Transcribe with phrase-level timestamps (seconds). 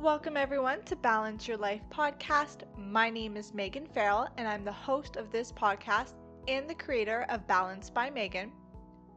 [0.00, 2.62] Welcome, everyone, to Balance Your Life podcast.
[2.78, 6.14] My name is Megan Farrell, and I'm the host of this podcast
[6.48, 8.50] and the creator of Balance by Megan.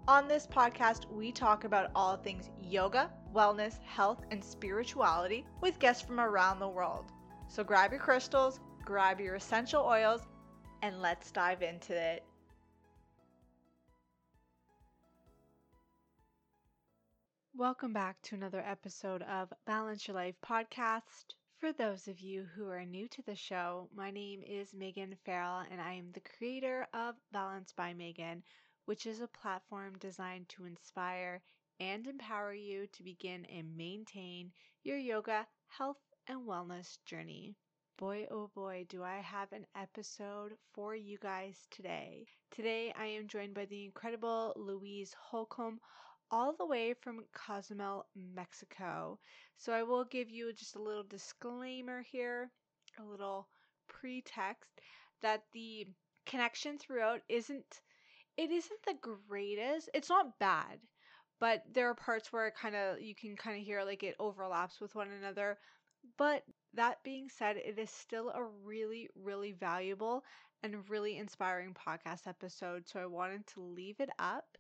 [0.10, 6.06] On this podcast, we talk about all things yoga, wellness, health, and spirituality with guests
[6.06, 7.14] from around the world.
[7.48, 10.28] So grab your crystals, grab your essential oils,
[10.82, 12.26] and let's dive into it.
[17.64, 21.28] Welcome back to another episode of Balance Your Life podcast.
[21.62, 25.64] For those of you who are new to the show, my name is Megan Farrell
[25.72, 28.44] and I am the creator of Balance by Megan,
[28.84, 31.42] which is a platform designed to inspire
[31.80, 34.52] and empower you to begin and maintain
[34.84, 37.56] your yoga, health, and wellness journey.
[37.98, 42.26] Boy, oh boy, do I have an episode for you guys today.
[42.52, 45.80] Today, I am joined by the incredible Louise Holcomb
[46.34, 49.20] all the way from Cozumel, Mexico.
[49.58, 52.52] So I will give you just a little disclaimer here,
[53.00, 53.48] a little
[53.88, 54.72] pretext
[55.22, 55.88] that the
[56.26, 57.82] connection throughout isn't
[58.38, 58.96] it isn't the
[59.30, 59.90] greatest.
[59.94, 60.80] It's not bad,
[61.40, 64.16] but there are parts where it kind of you can kind of hear like it
[64.20, 65.58] overlaps with one another.
[66.18, 70.24] But that being said, it is still a really really valuable
[70.64, 72.88] and really inspiring podcast episode.
[72.88, 74.58] So I wanted to leave it up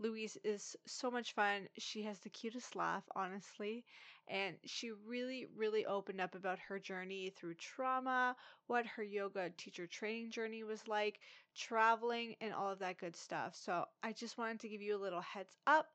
[0.00, 1.68] Louise is so much fun.
[1.78, 3.84] She has the cutest laugh, honestly.
[4.28, 9.86] And she really, really opened up about her journey through trauma, what her yoga teacher
[9.86, 11.20] training journey was like,
[11.56, 13.54] traveling, and all of that good stuff.
[13.56, 15.86] So I just wanted to give you a little heads up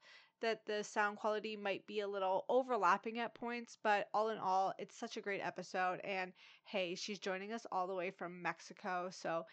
[0.41, 4.73] that the sound quality might be a little overlapping at points, but all in all,
[4.77, 5.99] it's such a great episode.
[6.03, 6.33] And
[6.65, 9.09] hey, she's joining us all the way from Mexico.
[9.11, 9.45] So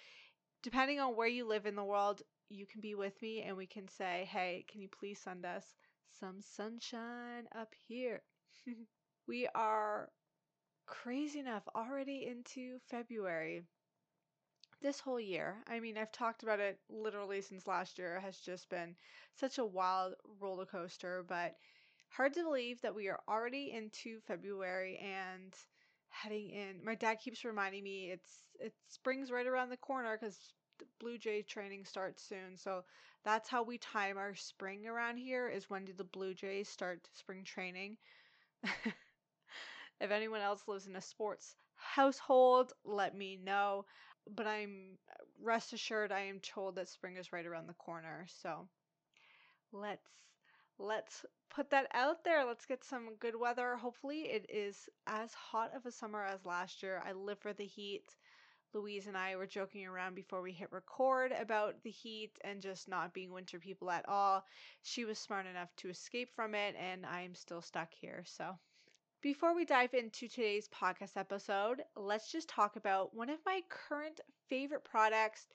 [0.62, 3.66] depending on where you live in the world, you can be with me and we
[3.66, 5.74] can say, hey, can you please send us
[6.10, 8.22] some sunshine up here?
[9.28, 10.10] we are
[10.86, 13.62] crazy enough already into February.
[14.82, 18.68] This whole year, I mean, I've talked about it literally since last year, has just
[18.68, 18.96] been
[19.34, 21.56] such a wild roller coaster, but
[22.10, 25.54] hard to believe that we are already into February and
[26.10, 26.84] heading in.
[26.84, 30.38] My dad keeps reminding me it's it's spring's right around the corner because
[30.98, 32.56] Blue Jay training starts soon.
[32.56, 32.84] So
[33.24, 37.08] that's how we time our spring around here is when do the Blue Jays start
[37.14, 37.96] spring training.
[40.00, 43.84] if anyone else lives in a sports household, let me know.
[44.36, 44.98] But I'm
[45.42, 48.26] rest assured I am told that spring is right around the corner.
[48.42, 48.68] So
[49.72, 50.08] let's
[50.78, 52.44] let's put that out there.
[52.44, 53.76] Let's get some good weather.
[53.76, 57.02] Hopefully it is as hot of a summer as last year.
[57.04, 58.16] I live for the heat.
[58.74, 62.88] Louise and I were joking around before we hit record about the heat and just
[62.88, 64.44] not being winter people at all.
[64.82, 68.22] She was smart enough to escape from it, and I'm still stuck here.
[68.26, 68.58] So,
[69.22, 74.20] before we dive into today's podcast episode, let's just talk about one of my current
[74.48, 75.46] favorite products.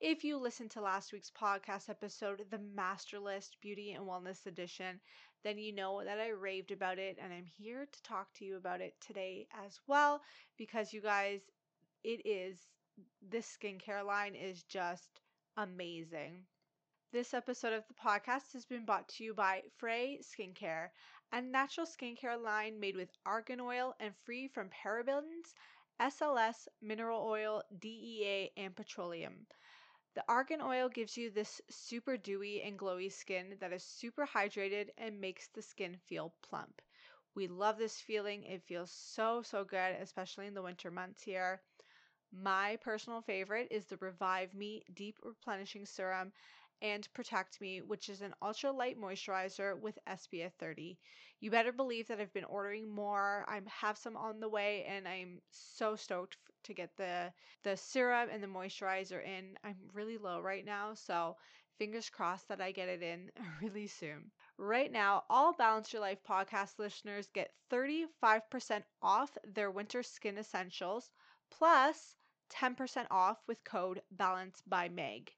[0.00, 5.00] If you listened to last week's podcast episode, the Master List Beauty and Wellness Edition,
[5.42, 8.56] then you know that I raved about it, and I'm here to talk to you
[8.56, 10.22] about it today as well
[10.56, 11.40] because you guys,
[12.04, 12.58] it is
[13.22, 15.20] this skincare line is just
[15.56, 16.46] amazing.
[17.12, 20.90] This episode of the podcast has been brought to you by Frey Skincare,
[21.32, 25.54] a natural skincare line made with argan oil and free from parabens,
[25.98, 29.46] SLS, mineral oil, DEA, and petroleum.
[30.14, 34.90] The argan oil gives you this super dewy and glowy skin that is super hydrated
[34.98, 36.82] and makes the skin feel plump.
[37.34, 38.44] We love this feeling.
[38.44, 41.62] It feels so, so good, especially in the winter months here.
[42.42, 46.32] My personal favorite is the Revive Me Deep Replenishing Serum
[46.82, 50.98] and Protect Me, which is an ultra light moisturizer with SPF 30.
[51.40, 53.44] You better believe that I've been ordering more.
[53.48, 58.28] I have some on the way and I'm so stoked to get the the serum
[58.30, 59.56] and the moisturizer in.
[59.62, 61.36] I'm really low right now, so
[61.78, 63.30] fingers crossed that I get it in
[63.62, 64.30] really soon.
[64.58, 71.10] Right now, all Balance Your Life podcast listeners get 35% off their winter skin essentials
[71.50, 72.16] plus
[72.50, 75.32] 10% off with code balance by meg.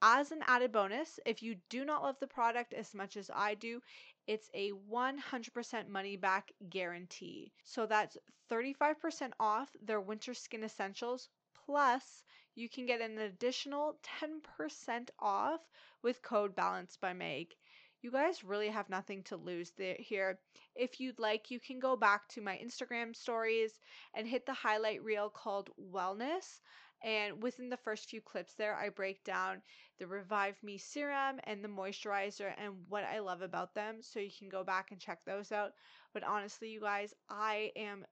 [0.00, 3.54] As an added bonus if you do not love the product as much as i
[3.54, 3.80] do
[4.26, 7.52] it's a 100% money back guarantee.
[7.64, 8.16] So that's
[8.50, 11.28] 35% off their winter skin essentials
[11.66, 15.60] plus you can get an additional 10% off
[16.02, 17.54] with code balance by meg
[18.02, 20.38] you guys really have nothing to lose here.
[20.74, 23.78] If you'd like, you can go back to my Instagram stories
[24.14, 26.60] and hit the highlight reel called Wellness.
[27.04, 29.62] And within the first few clips there, I break down
[29.98, 34.02] the Revive Me serum and the moisturizer and what I love about them.
[34.02, 35.72] So you can go back and check those out.
[36.12, 38.04] But honestly, you guys, I am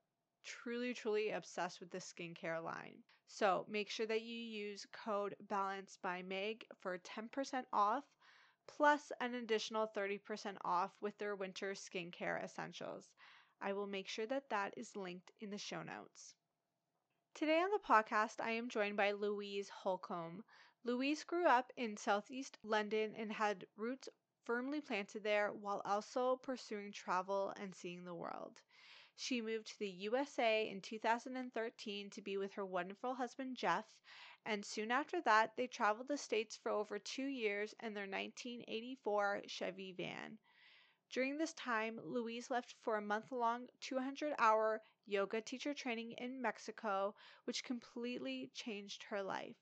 [0.44, 2.96] truly, truly obsessed with the skincare line.
[3.26, 8.04] So make sure that you use code BALANCE by Meg for 10% off
[8.66, 13.10] plus an additional 30% off with their winter skincare essentials.
[13.60, 16.34] I will make sure that that is linked in the show notes.
[17.34, 20.44] Today on the podcast, I am joined by Louise Holcomb.
[20.84, 24.08] Louise grew up in southeast London and had roots
[24.44, 28.62] firmly planted there while also pursuing travel and seeing the world.
[29.16, 33.86] She moved to the USA in 2013 to be with her wonderful husband Jeff,
[34.46, 39.42] and soon after that, they traveled the States for over two years in their 1984
[39.46, 40.38] Chevy van.
[41.10, 46.40] During this time, Louise left for a month long 200 hour yoga teacher training in
[46.40, 47.14] Mexico,
[47.44, 49.56] which completely changed her life.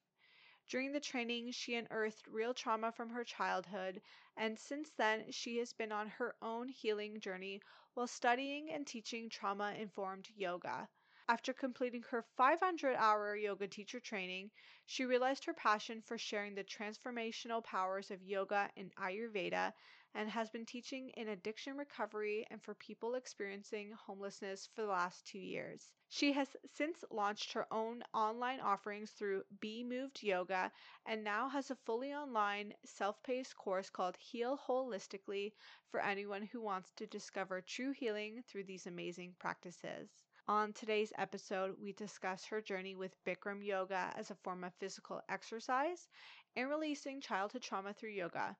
[0.69, 4.03] During the training, she unearthed real trauma from her childhood,
[4.37, 7.63] and since then, she has been on her own healing journey
[7.95, 10.89] while studying and teaching trauma informed yoga.
[11.31, 14.51] After completing her 500 hour yoga teacher training,
[14.87, 19.75] she realized her passion for sharing the transformational powers of yoga and Ayurveda
[20.15, 25.27] and has been teaching in addiction recovery and for people experiencing homelessness for the last
[25.27, 25.93] two years.
[26.09, 30.73] She has since launched her own online offerings through Be Moved Yoga
[31.05, 35.53] and now has a fully online self paced course called Heal Holistically
[35.91, 40.28] for anyone who wants to discover true healing through these amazing practices.
[40.49, 45.23] On today's episode, we discuss her journey with Bikram yoga as a form of physical
[45.29, 46.09] exercise
[46.57, 48.57] and releasing childhood trauma through yoga.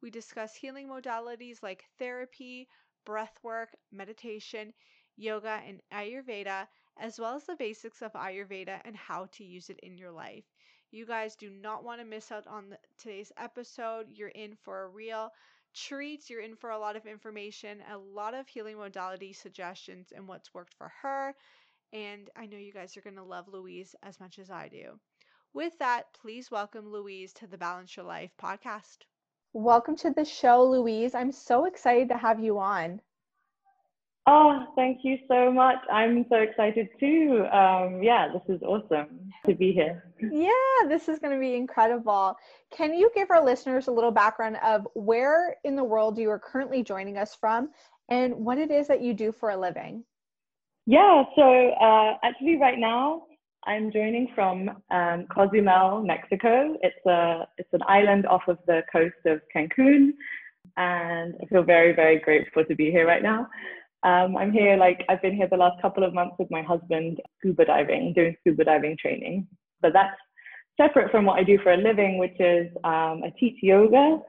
[0.00, 2.68] We discuss healing modalities like therapy,
[3.04, 4.72] breath work, meditation,
[5.16, 9.80] yoga, and Ayurveda, as well as the basics of Ayurveda and how to use it
[9.80, 10.44] in your life.
[10.90, 14.06] You guys do not want to miss out on the, today's episode.
[14.10, 15.30] You're in for a real
[15.76, 16.30] treat.
[16.30, 20.54] You're in for a lot of information, a lot of healing modality suggestions, and what's
[20.54, 21.34] worked for her.
[21.92, 24.98] And I know you guys are going to love Louise as much as I do.
[25.52, 29.04] With that, please welcome Louise to the Balance Your Life podcast.
[29.52, 31.14] Welcome to the show, Louise.
[31.14, 33.00] I'm so excited to have you on.
[34.28, 35.78] Oh, thank you so much.
[35.90, 37.46] I'm so excited too.
[37.52, 40.12] Um, yeah, this is awesome to be here.
[40.20, 42.36] Yeah, this is going to be incredible.
[42.76, 46.40] Can you give our listeners a little background of where in the world you are
[46.40, 47.70] currently joining us from
[48.08, 50.02] and what it is that you do for a living?
[50.86, 53.26] Yeah, so uh, actually, right now,
[53.64, 56.76] I'm joining from um, Cozumel, Mexico.
[56.82, 60.10] It's a it's an island off of the coast of Cancun,
[60.76, 63.48] and I feel very very grateful to be here right now.
[64.06, 67.20] Um, I'm here like I've been here the last couple of months with my husband
[67.38, 69.48] scuba diving, doing scuba diving training.
[69.82, 70.16] But that's
[70.80, 74.20] separate from what I do for a living, which is um, I teach yoga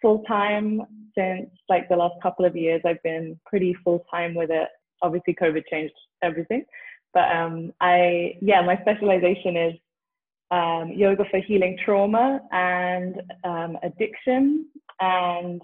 [0.00, 0.80] full time
[1.14, 2.80] since like the last couple of years.
[2.86, 4.68] I've been pretty full time with it.
[5.02, 6.64] Obviously, COVID changed everything.
[7.12, 9.74] But um, I, yeah, my specialization is
[10.50, 14.66] um, yoga for healing trauma and um, addiction
[15.00, 15.60] and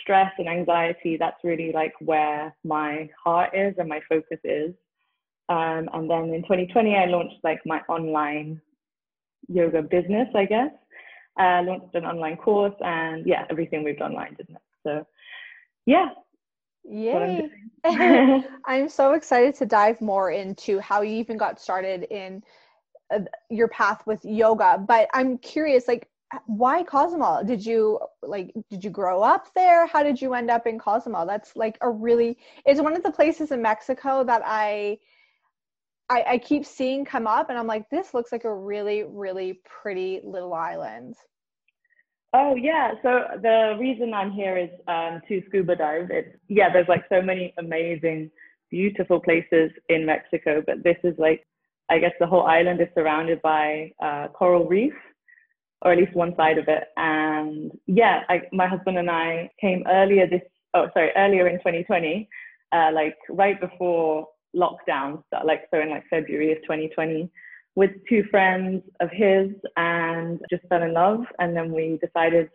[0.00, 1.16] stress and anxiety.
[1.18, 4.74] That's really like where my heart is and my focus is.
[5.48, 8.60] Um, and then in 2020, I launched like my online
[9.48, 10.70] yoga business, I guess.
[11.36, 14.62] I uh, launched an online course and yeah, everything moved online, didn't it?
[14.84, 15.06] So
[15.84, 16.08] yeah,
[16.84, 17.48] Yay.
[18.66, 22.42] I'm so excited to dive more into how you even got started in
[23.12, 23.20] uh,
[23.50, 24.82] your path with yoga.
[24.86, 26.08] But I'm curious, like,
[26.46, 27.44] why Cozumel?
[27.44, 29.86] Did you like did you grow up there?
[29.86, 31.26] How did you end up in Cozumel?
[31.26, 34.98] That's like a really it's one of the places in Mexico that I
[36.10, 39.60] I, I keep seeing come up and I'm like, this looks like a really, really
[39.64, 41.16] pretty little island.
[42.34, 42.92] Oh yeah.
[43.02, 46.08] So the reason I'm here is um, to scuba dive.
[46.10, 46.72] It's yeah.
[46.72, 48.30] There's like so many amazing,
[48.70, 51.46] beautiful places in Mexico, but this is like,
[51.88, 54.94] I guess the whole island is surrounded by uh, coral reef,
[55.84, 56.84] or at least one side of it.
[56.96, 60.42] And yeah, I, my husband and I came earlier this.
[60.72, 62.28] Oh, sorry, earlier in 2020,
[62.72, 64.26] uh, like right before
[64.56, 67.30] lockdown, like so in like February of 2020
[67.76, 71.20] with two friends of his and just fell in love.
[71.38, 72.48] And then we decided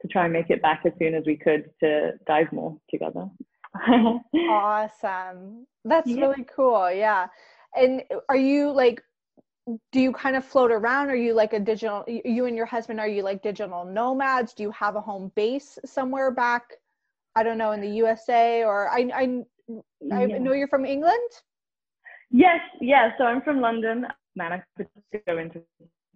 [0.00, 3.28] to try and make it back as soon as we could to dive more together.
[4.50, 5.66] awesome.
[5.84, 6.20] That's yeah.
[6.20, 6.90] really cool.
[6.92, 7.26] Yeah.
[7.74, 9.02] And are you like,
[9.92, 11.08] do you kind of float around?
[11.08, 14.54] Are you like a digital, you and your husband, are you like digital nomads?
[14.54, 16.64] Do you have a home base somewhere back?
[17.36, 19.42] I don't know, in the USA or I, I,
[20.12, 20.38] I yeah.
[20.38, 21.30] know you're from England.
[22.30, 23.10] Yes, yeah.
[23.16, 24.88] So I'm from London man, I could
[25.26, 25.60] go into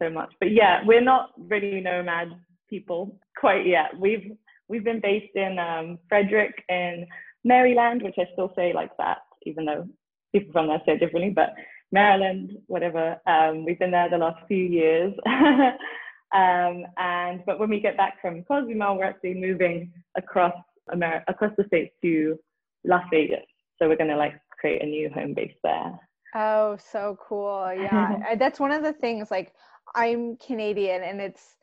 [0.00, 0.32] so much.
[0.40, 2.28] But yeah, we're not really nomad
[2.68, 3.98] people quite yet.
[3.98, 4.32] We've
[4.68, 7.06] we've been based in um, Frederick in
[7.44, 9.86] Maryland, which I still say like that, even though
[10.32, 11.54] people from there say it differently, but
[11.92, 13.20] Maryland, whatever.
[13.26, 15.14] Um, we've been there the last few years.
[15.26, 20.54] um, and but when we get back from Cozumel, we're actually moving across
[20.90, 22.38] America, across the states to
[22.84, 23.46] Las Vegas.
[23.78, 25.98] So we're going to like create a new home base there.
[26.34, 27.72] Oh, so cool.
[27.74, 28.34] Yeah.
[28.38, 29.52] That's one of the things like
[29.94, 31.56] I'm Canadian and it's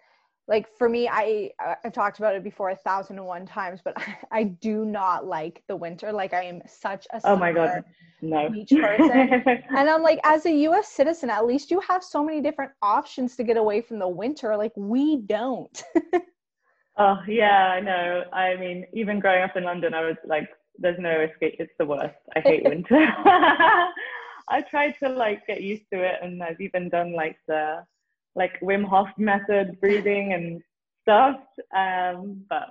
[0.47, 1.49] like for me i
[1.83, 5.25] i've talked about it before a thousand and one times but I, I do not
[5.25, 6.11] like the winter.
[6.11, 7.83] Like i am such a oh my god.
[8.21, 8.49] no.
[8.49, 9.43] beach person.
[9.69, 13.35] And i'm like as a us citizen at least you have so many different options
[13.37, 14.55] to get away from the winter.
[14.57, 15.83] Like we don't.
[16.95, 18.23] Oh yeah i know.
[18.31, 20.47] I mean even growing up in london i was like
[20.77, 21.55] there's no escape.
[21.59, 22.15] It's the worst.
[22.35, 23.07] I hate winter.
[24.49, 27.83] I tried to like get used to it and i've even done like the
[28.35, 30.61] like Wim Hof method breathing and
[31.03, 31.37] stuff.
[31.75, 32.69] Um, but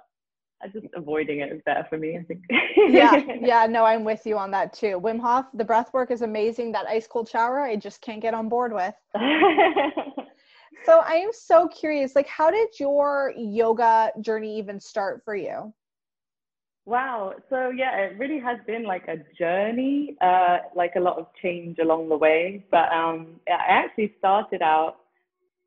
[0.62, 2.42] I just avoiding it is better for me, I think.
[2.88, 5.00] yeah, yeah, no, I'm with you on that too.
[5.00, 6.72] Wim Hof, the breath work is amazing.
[6.72, 8.94] That ice cold shower, I just can't get on board with.
[10.84, 15.72] so I am so curious, like how did your yoga journey even start for you?
[16.84, 17.34] Wow.
[17.48, 21.78] So yeah, it really has been like a journey, uh, like a lot of change
[21.78, 22.64] along the way.
[22.70, 24.96] But um, I actually started out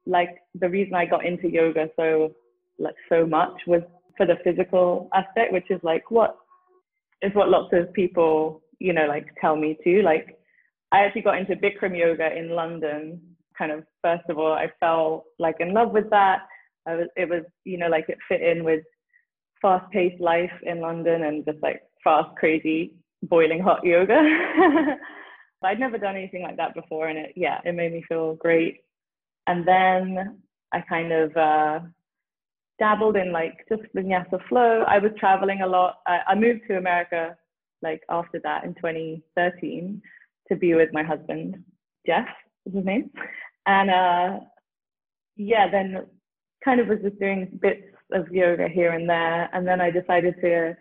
[0.06, 2.34] like the reason I got into yoga so
[2.78, 3.82] like so much was
[4.18, 6.38] for the physical aspect, which is like what
[7.22, 10.02] is what lots of people, you know, like tell me to.
[10.02, 10.38] Like
[10.92, 13.22] I actually got into Bikram yoga in London.
[13.58, 16.40] Kind of first of all, I fell like in love with that.
[16.88, 18.84] I was it was, you know, like it fit in with
[19.62, 22.94] fast paced life in London and just like fast, crazy,
[23.24, 24.22] boiling hot yoga.
[25.64, 28.82] I'd never done anything like that before and it yeah, it made me feel great
[29.48, 30.40] and then
[30.74, 31.80] I kind of uh,
[32.80, 34.84] dabbled in like just the vinyasa flow.
[34.88, 36.00] I was traveling a lot.
[36.08, 37.36] I, I moved to America
[37.82, 40.02] like after that in 2013
[40.50, 41.64] to be with my husband,
[42.06, 42.28] Jeff
[42.66, 43.10] is his name.
[43.66, 44.40] And uh,
[45.36, 46.06] yeah, then
[46.64, 49.50] kind of was just doing bits of yoga here and there.
[49.54, 50.76] And then I decided to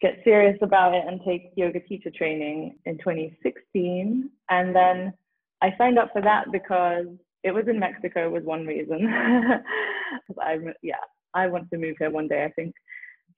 [0.00, 4.30] get serious about it and take yoga teacher training in 2016.
[4.50, 5.14] And then
[5.62, 7.06] I signed up for that because
[7.44, 9.06] it was in Mexico was one reason.
[10.42, 12.74] I'm yeah, I want to move here one day, I think.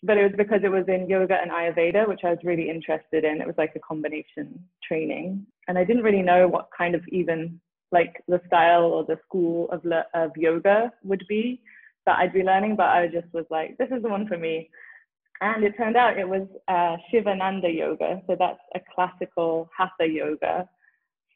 [0.02, 3.24] But it was because it was in yoga and Ayurveda, which I was really interested
[3.24, 3.40] in.
[3.40, 7.60] It was like a combination training, and I didn't really know what kind of even
[7.90, 9.84] like the style or the school of
[10.14, 11.60] of yoga would be
[12.06, 12.76] that I'd be learning.
[12.76, 14.70] But I just was like, this is the one for me.
[15.40, 20.68] And it turned out it was uh, Shivananda yoga, so that's a classical hatha yoga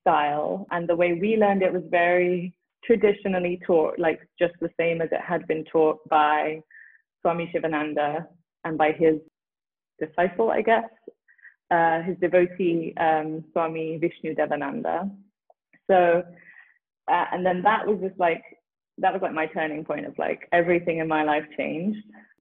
[0.00, 0.66] style.
[0.70, 5.08] And the way we learned it was very traditionally taught like just the same as
[5.12, 6.60] it had been taught by
[7.20, 8.26] Swami Shivananda
[8.64, 9.16] and by his
[9.98, 10.84] disciple, I guess,
[11.70, 15.10] uh, his devotee, um, Swami Vishnu Devananda.
[15.90, 16.22] So,
[17.10, 18.42] uh, and then that was just like,
[18.98, 21.98] that was like my turning point of like everything in my life changed.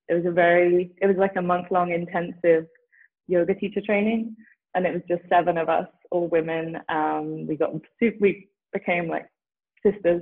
[0.08, 2.66] It was a very, it was like a month long intensive
[3.28, 4.36] yoga teacher training.
[4.76, 6.78] And it was just seven of us, all women.
[6.90, 9.28] Um, we got, we became like
[9.84, 10.22] sisters.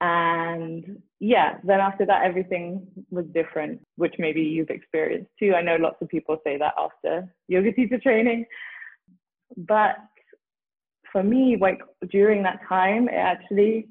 [0.00, 5.54] And yeah, then after that, everything was different, which maybe you've experienced too.
[5.54, 8.46] I know lots of people say that after yoga teacher training.
[9.56, 9.96] But
[11.12, 13.88] for me, like during that time, it actually,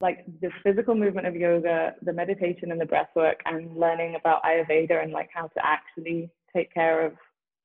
[0.00, 4.42] like the physical movement of yoga, the meditation and the breath work, and learning about
[4.44, 7.12] Ayurveda and like how to actually take care of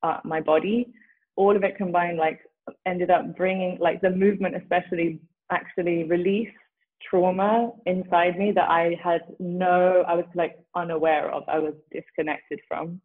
[0.02, 0.92] uh, my body,
[1.36, 2.40] all of it combined, like
[2.86, 5.20] ended up bringing like the movement, especially
[5.52, 6.56] actually released
[7.10, 12.60] trauma inside me that I had no, I was like unaware of, I was disconnected
[12.68, 13.02] from.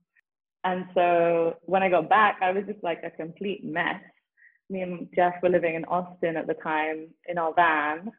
[0.64, 4.00] And so when I got back, I was just like a complete mess.
[4.70, 8.10] Me and Jeff were living in Austin at the time in our van.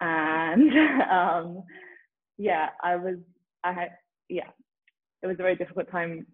[0.00, 0.70] And
[1.10, 1.62] um,
[2.38, 3.16] yeah, I was,
[3.64, 3.88] I had,
[4.28, 4.48] yeah,
[5.22, 6.26] it was a very difficult time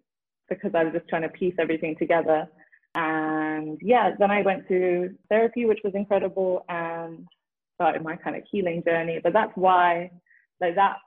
[0.49, 2.47] because I was just trying to piece everything together.
[2.95, 3.36] And
[3.81, 7.27] yeah, then I went to therapy, which was incredible, and
[7.75, 9.19] started my kind of healing journey.
[9.23, 10.11] But that's why,
[10.59, 10.97] like that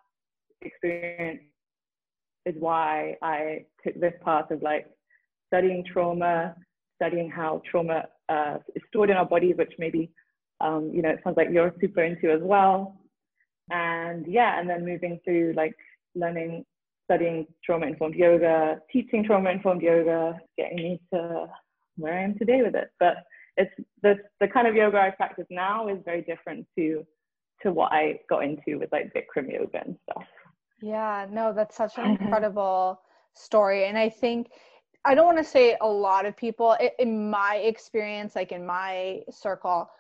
[0.63, 1.43] experience
[2.47, 4.87] is why I took this path of like
[5.49, 6.55] studying trauma,
[6.97, 10.11] studying how trauma uh, is stored in our bodies, which maybe,
[10.61, 13.01] um, you know, it sounds like you're super into as well.
[13.71, 15.77] And yeah, and then moving through like
[16.15, 16.65] learning,
[17.07, 21.47] studying trauma informed yoga, teaching trauma informed yoga, getting me to
[21.97, 22.89] where I am today with it.
[22.99, 23.17] But
[23.57, 27.05] it's the the kind of yoga I practice now is very different to
[27.63, 30.25] to what I got into with like Bikram yoga and stuff.
[30.83, 33.01] Yeah, no, that's such an incredible
[33.35, 33.87] story.
[33.87, 34.51] And I think
[35.05, 39.21] I don't want to say a lot of people, in my experience, like in my
[39.31, 39.91] circle,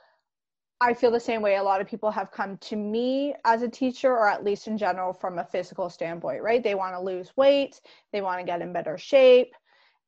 [0.82, 1.56] I feel the same way.
[1.56, 4.76] A lot of people have come to me as a teacher, or at least in
[4.76, 6.62] general, from a physical standpoint, right?
[6.62, 7.80] They want to lose weight,
[8.12, 9.54] they want to get in better shape.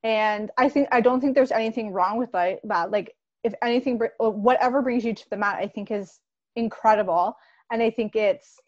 [0.05, 2.91] And I think, I don't think there's anything wrong with that.
[2.91, 6.21] Like, if anything, uh, whatever brings you to the mat, I think is
[6.57, 7.37] incredible.
[7.71, 8.61] And I think it's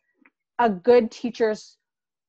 [0.58, 1.76] a good teacher's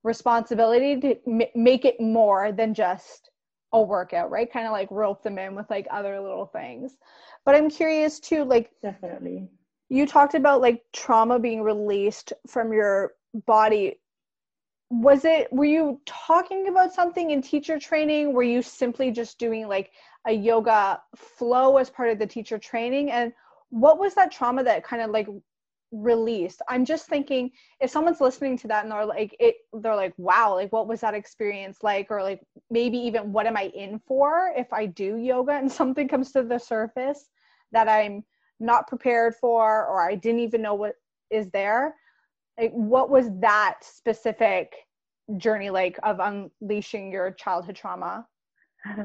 [0.03, 3.29] responsibility to m- make it more than just
[3.73, 4.51] a workout, right?
[4.51, 6.97] Kind of like rope them in with like other little things.
[7.45, 9.49] But I'm curious too, like, definitely
[9.89, 13.13] you talked about like trauma being released from your
[13.45, 13.99] body
[14.89, 18.33] was it were you talking about something in teacher training?
[18.33, 19.91] Were you simply just doing like
[20.27, 23.11] a yoga flow as part of the teacher training?
[23.11, 23.33] And
[23.69, 25.27] what was that trauma that kind of like
[25.91, 26.61] released?
[26.69, 30.55] I'm just thinking if someone's listening to that and they're like it they're like wow
[30.55, 32.11] like what was that experience like?
[32.11, 36.07] Or like maybe even what am i in for if i do yoga and something
[36.07, 37.29] comes to the surface
[37.71, 38.23] that i'm
[38.59, 40.95] not prepared for or I didn't even know what
[41.29, 41.95] is there.
[42.59, 44.71] Like, what was that specific
[45.37, 48.25] journey like of unleashing your childhood trauma?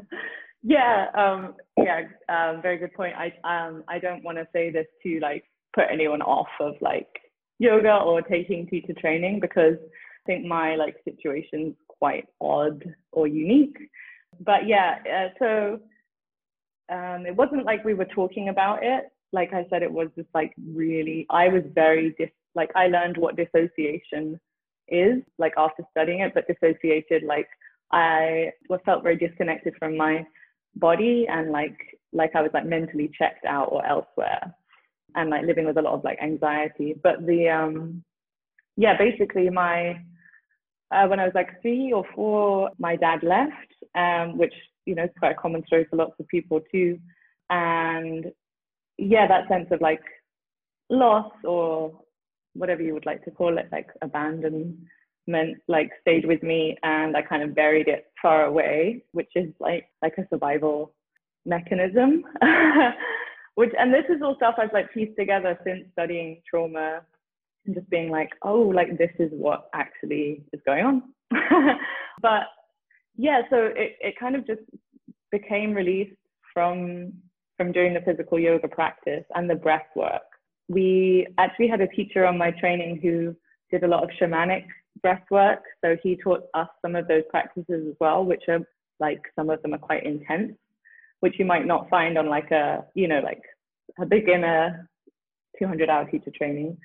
[0.63, 3.15] yeah, um, yeah, um, very good point.
[3.17, 7.09] I um, I don't want to say this to like put anyone off of like
[7.59, 13.77] yoga or taking teacher training because I think my like situation's quite odd or unique.
[14.41, 15.81] But yeah, uh, so
[16.95, 20.29] um, it wasn't like we were talking about it like I said, it was just
[20.35, 24.39] like really, I was very, dis- like, I learned what dissociation
[24.89, 27.49] is, like, after studying it, but dissociated, like,
[27.93, 28.53] I
[28.85, 30.25] felt very disconnected from my
[30.77, 31.77] body and like,
[32.13, 34.55] like I was like mentally checked out or elsewhere
[35.17, 36.95] and like living with a lot of like anxiety.
[37.03, 38.05] But the, um,
[38.77, 40.01] yeah, basically my,
[40.93, 44.55] uh, when I was like three or four, my dad left, um, which,
[44.87, 46.99] you know, is quite a common story for lots of people too.
[47.49, 48.27] And
[48.99, 50.03] yeah, that sense of like
[50.89, 52.01] loss or
[52.55, 54.79] whatever you would like to call it, like abandonment,
[55.69, 59.87] like stayed with me, and I kind of buried it far away, which is like
[60.03, 60.95] like a survival
[61.47, 62.25] mechanism.
[63.55, 67.01] which and this is all stuff I've like pieced together since studying trauma
[67.67, 71.03] and just being like, oh, like this is what actually is going on.
[72.23, 72.43] but
[73.17, 74.63] yeah, so it, it kind of just
[75.31, 76.17] became released
[76.53, 77.13] from
[77.57, 80.23] from doing the physical yoga practice and the breath work.
[80.71, 83.35] We actually had a teacher on my training who
[83.73, 84.65] did a lot of shamanic
[85.03, 85.65] breath work.
[85.85, 88.61] So he taught us some of those practices as well, which are
[89.01, 90.53] like some of them are quite intense,
[91.19, 93.43] which you might not find on like a, you know, like
[94.01, 94.89] a beginner
[95.59, 96.79] 200 hour teacher training.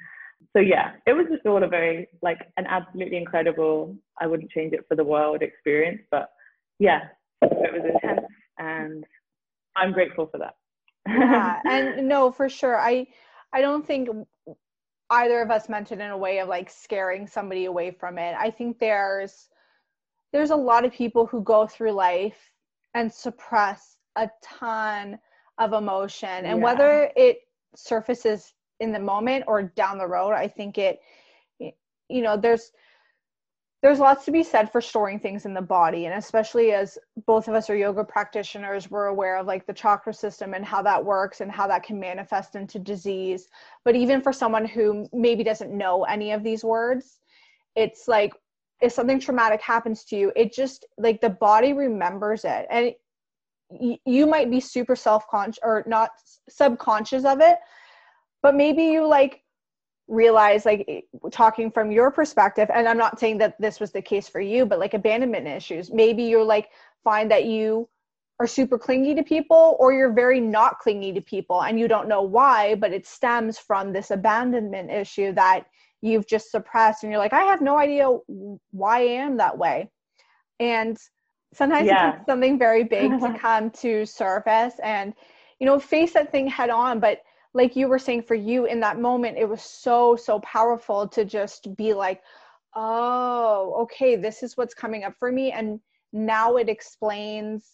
[0.54, 4.74] So yeah, it was just all a very like an absolutely incredible, I wouldn't change
[4.74, 6.30] it for the world experience, but
[6.80, 7.02] yeah,
[7.44, 8.26] it was intense
[8.58, 9.06] and
[9.76, 10.56] I'm grateful for that
[11.08, 13.06] yeah and no for sure i
[13.56, 14.10] i don't think
[15.12, 18.36] either of us meant it in a way of like scaring somebody away from it
[18.38, 19.48] i think there's
[20.32, 22.52] there's a lot of people who go through life
[22.94, 25.18] and suppress a ton
[25.58, 26.64] of emotion and yeah.
[26.64, 27.40] whether it
[27.76, 31.00] surfaces in the moment or down the road i think it
[31.60, 32.72] you know there's
[33.86, 37.48] there's lots to be said for storing things in the body and especially as both
[37.48, 41.06] of us are yoga practitioners we're aware of like the chakra system and how that
[41.06, 43.48] works and how that can manifest into disease.
[43.84, 47.20] But even for someone who maybe doesn't know any of these words
[47.76, 48.34] it's like
[48.82, 52.66] if something traumatic happens to you it just like the body remembers it.
[52.72, 52.92] And
[54.04, 56.10] you might be super self-conscious or not
[56.50, 57.60] subconscious of it
[58.42, 59.44] but maybe you like
[60.08, 64.30] realize like talking from your perspective and i'm not saying that this was the case
[64.30, 66.70] for you but like abandonment issues maybe you're like
[67.04, 67.90] find that you
[68.40, 72.08] are super clingy to people or you're very not clingy to people and you don't
[72.08, 75.66] know why but it stems from this abandonment issue that
[76.02, 78.08] you've just suppressed and you're like i have no idea
[78.72, 79.90] why i am that way
[80.60, 80.98] and
[81.52, 82.10] sometimes yeah.
[82.10, 85.14] it takes something very big to come to surface and
[85.60, 87.22] you know face that thing head on but
[87.56, 91.24] like you were saying for you in that moment it was so so powerful to
[91.24, 92.22] just be like
[92.76, 95.52] oh okay this is what's coming up for me.
[95.52, 95.80] And
[96.14, 97.66] now it explains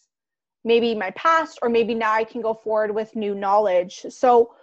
[0.63, 4.05] maybe my past or maybe now i can go forward with new knowledge.
[4.09, 4.53] So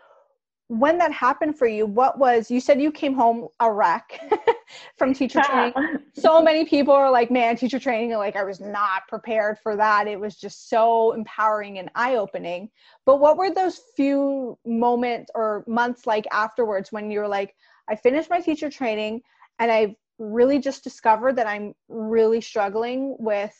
[0.68, 4.20] when that happened for you, what was you said you came home a wreck
[4.98, 5.72] from teacher training.
[6.12, 10.06] So many people are like, man, teacher training, like I was not prepared for that.
[10.06, 12.68] It was just so empowering and eye-opening.
[13.06, 17.54] But what were those few moments or months like afterwards when you were like,
[17.88, 19.22] I finished my teacher training
[19.58, 23.54] and I've really just discovered that I'm really struggling with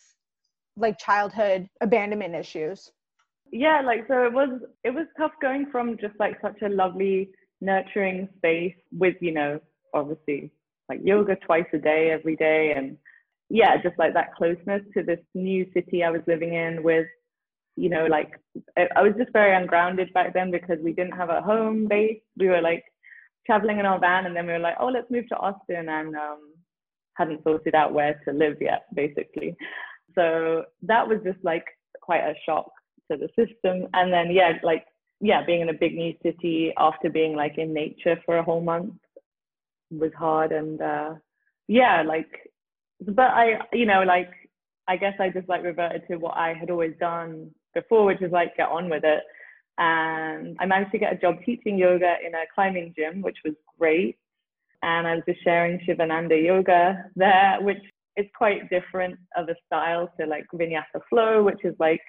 [0.77, 2.91] like childhood abandonment issues?
[3.51, 7.31] Yeah, like so it was it was tough going from just like such a lovely
[7.61, 9.61] nurturing space with, you know,
[9.95, 10.51] obviously
[10.89, 12.97] like yoga twice a day every day and
[13.51, 17.07] yeah, just like that closeness to this new city I was living in with
[17.77, 18.33] you know, like
[18.77, 22.19] I was just very ungrounded back then because we didn't have a home base.
[22.37, 22.85] We were like
[23.47, 26.17] traveling in our van and then we were like, oh, let's move to Austin and
[26.17, 26.55] um,
[27.15, 29.57] hadn't sorted out where to live yet, basically.
[30.17, 31.65] So that was just like
[32.03, 32.69] quite a shock
[33.11, 33.89] to the system.
[33.93, 34.85] And then, yeah, like,
[35.21, 38.61] yeah, being in a big new city after being like in nature for a whole
[38.61, 38.95] month
[39.91, 40.53] was hard.
[40.53, 41.15] And uh,
[41.67, 42.29] yeah, like,
[43.01, 44.31] but I, you know, like,
[44.87, 48.33] I guess I just like reverted to what I had always done before, which is
[48.33, 49.23] like get on with it.
[49.77, 53.55] And I managed to get a job teaching yoga in a climbing gym, which was
[53.79, 54.17] great.
[54.83, 57.83] And I was just sharing Shivananda yoga there, which
[58.17, 62.01] is quite different of a style to like Vinyasa flow, which is like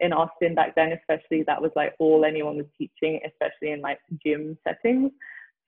[0.00, 3.98] in Austin back then, especially that was like all anyone was teaching, especially in like
[4.24, 5.10] gym settings.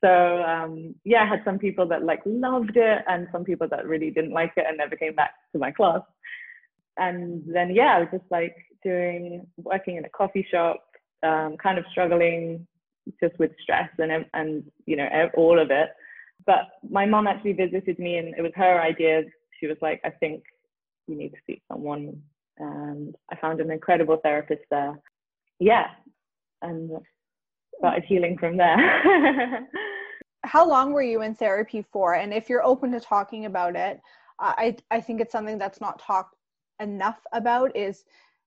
[0.04, 3.86] So um, yeah, I had some people that like loved it and some people that
[3.86, 6.02] really didn't like it and never came back to my class.
[6.96, 10.84] And then yeah, I was just like doing working in a coffee shop,
[11.22, 12.66] um, kind of struggling
[13.20, 15.90] just with stress and and you know all of it.
[16.46, 19.22] But my mom actually visited me, and it was her idea.
[19.58, 20.44] She was like, "I think
[21.06, 22.22] you need to see someone,"
[22.58, 24.98] and I found an incredible therapist there.
[25.60, 25.88] Yeah,
[26.62, 26.90] and
[27.78, 28.76] started healing from there.
[30.44, 32.14] How long were you in therapy for?
[32.14, 34.00] And if you're open to talking about it,
[34.40, 36.36] I I think it's something that's not talked
[36.80, 38.04] enough about is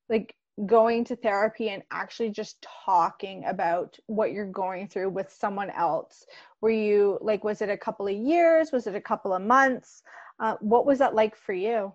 [0.08, 0.34] like
[0.66, 6.26] going to therapy and actually just talking about what you're going through with someone else
[6.60, 10.02] were you like was it a couple of years was it a couple of months
[10.40, 11.90] uh, what was that like for you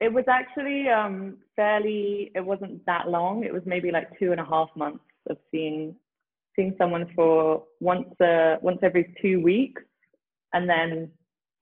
[0.00, 4.40] it was actually um, fairly it wasn't that long it was maybe like two and
[4.40, 5.94] a half months of seeing
[6.54, 9.82] seeing someone for once uh, once every two weeks
[10.52, 11.10] and then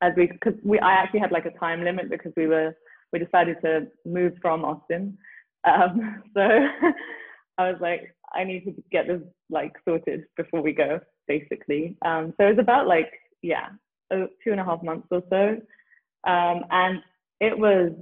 [0.02, 2.74] as we because we i actually had like a time limit because we were
[3.14, 5.16] we decided to move from Austin.
[5.64, 6.40] Um, so
[7.58, 11.96] I was like, I need to get this like sorted before we go, basically.
[12.04, 13.68] Um, so it was about like, yeah,
[14.12, 15.56] two and a half months or so.
[16.28, 17.00] Um, and
[17.40, 17.92] it was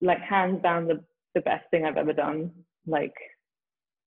[0.00, 1.02] like hands down the,
[1.34, 2.50] the best thing I've ever done.
[2.86, 3.14] Like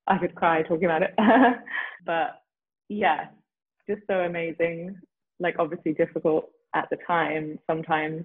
[0.07, 1.13] I could cry talking about it.
[2.05, 2.41] but
[2.89, 3.27] yeah,
[3.89, 4.95] just so amazing.
[5.39, 8.23] Like obviously difficult at the time sometimes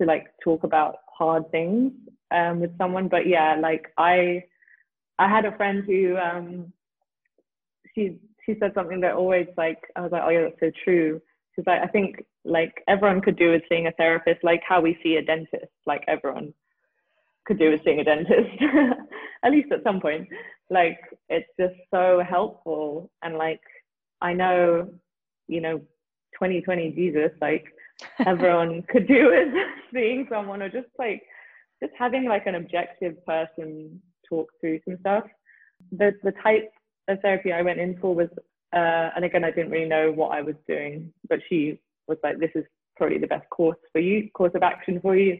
[0.00, 1.92] to like talk about hard things
[2.30, 3.08] um, with someone.
[3.08, 4.44] But yeah, like I,
[5.18, 6.72] I had a friend who um,
[7.94, 11.20] she she said something that always like I was like, oh yeah, that's so true.
[11.54, 14.98] She's like, I think like everyone could do with seeing a therapist, like how we
[15.02, 15.72] see a dentist.
[15.86, 16.54] Like everyone
[17.48, 18.62] could do with seeing a dentist,
[19.42, 20.28] at least at some point.
[20.70, 23.60] Like it's just so helpful, and like
[24.20, 24.90] I know,
[25.48, 25.78] you know,
[26.34, 27.64] 2020 Jesus, like
[28.26, 29.48] everyone could do with
[29.92, 31.22] seeing someone or just like
[31.82, 35.24] just having like an objective person talk through some stuff.
[35.92, 36.70] The the type
[37.08, 38.28] of therapy I went in for was
[38.76, 42.38] uh, and again I didn't really know what I was doing, but she was like,
[42.38, 42.64] This is
[42.98, 45.38] probably the best course for you, course of action for you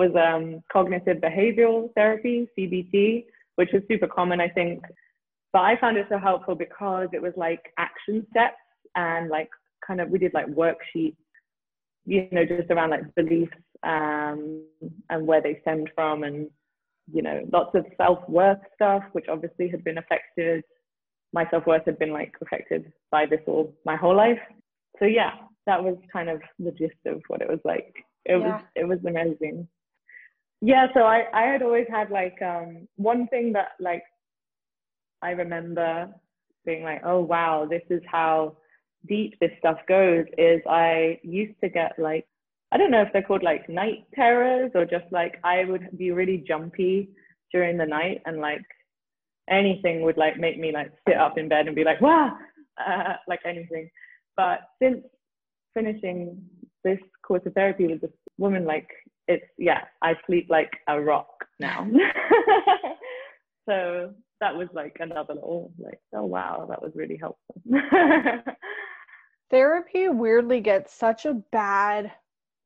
[0.00, 3.24] was um, cognitive behavioral therapy, CBT,
[3.56, 4.82] which was super common, I think.
[5.52, 8.56] But I found it so helpful because it was like action steps
[8.94, 9.50] and like
[9.86, 11.16] kind of we did like worksheets
[12.06, 14.64] you know, just around like beliefs um,
[15.10, 16.48] and where they stemmed from, and
[17.12, 20.64] you know, lots of self worth stuff, which obviously had been affected.
[21.32, 24.40] My self worth had been like affected by this all my whole life.
[24.98, 25.32] So yeah,
[25.66, 27.94] that was kind of the gist of what it was like.
[28.24, 28.38] It yeah.
[28.38, 29.68] was it was amazing.
[30.60, 34.02] Yeah, so I I had always had like um one thing that like
[35.22, 36.08] I remember
[36.64, 38.56] being like, oh wow, this is how
[39.08, 42.26] deep this stuff goes is I used to get like,
[42.72, 46.10] I don't know if they're called like night terrors or just like I would be
[46.10, 47.10] really jumpy
[47.52, 48.62] during the night and like
[49.48, 52.36] anything would like make me like sit up in bed and be like, wow,
[52.78, 53.90] uh, like anything.
[54.36, 55.04] But since
[55.74, 56.42] finishing
[56.84, 58.88] this course of therapy with this woman, like
[59.30, 61.86] it's, yeah, I sleep like a rock now.
[63.68, 67.62] so that was like another little like, oh wow, that was really helpful.
[69.50, 72.12] therapy weirdly gets such a bad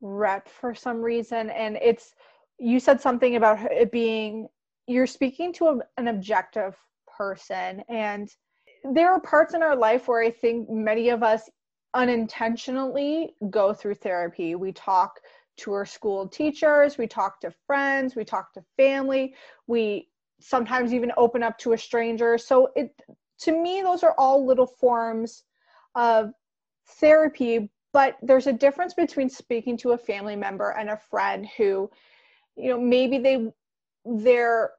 [0.01, 2.15] rep for some reason and it's
[2.59, 4.47] you said something about it being
[4.87, 6.77] you're speaking to a, an objective
[7.17, 8.29] person and
[8.93, 11.49] there are parts in our life where i think many of us
[11.95, 15.21] unintentionally go through therapy we talk
[15.57, 19.35] to our school teachers, we talk to friends, we talk to family,
[19.67, 20.09] we
[20.41, 22.37] sometimes even open up to a stranger.
[22.39, 22.93] So it
[23.41, 25.45] to me those are all little forms
[25.95, 26.33] of
[26.87, 31.91] therapy, but there's a difference between speaking to a family member and a friend who
[32.57, 33.49] you know maybe they
[34.05, 34.73] they're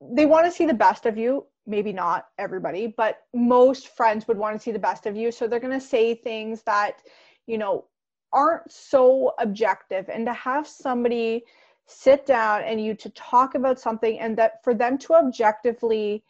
[0.00, 4.38] they want to see the best of you maybe not everybody but most friends would
[4.38, 7.02] want to see the best of you so they're going to say things that
[7.46, 7.84] you know
[8.32, 11.44] aren't so objective and to have somebody
[11.86, 16.22] sit down and you to talk about something and that for them to objectively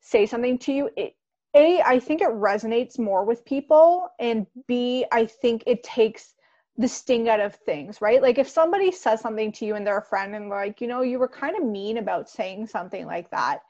[0.00, 1.14] say something to you it,
[1.54, 6.34] a i think it resonates more with people and b i think it takes
[6.78, 8.22] the sting out of things right?
[8.22, 11.02] Like if somebody says something to you and they're a friend and like you know
[11.02, 13.60] you were kind of mean about saying something like that.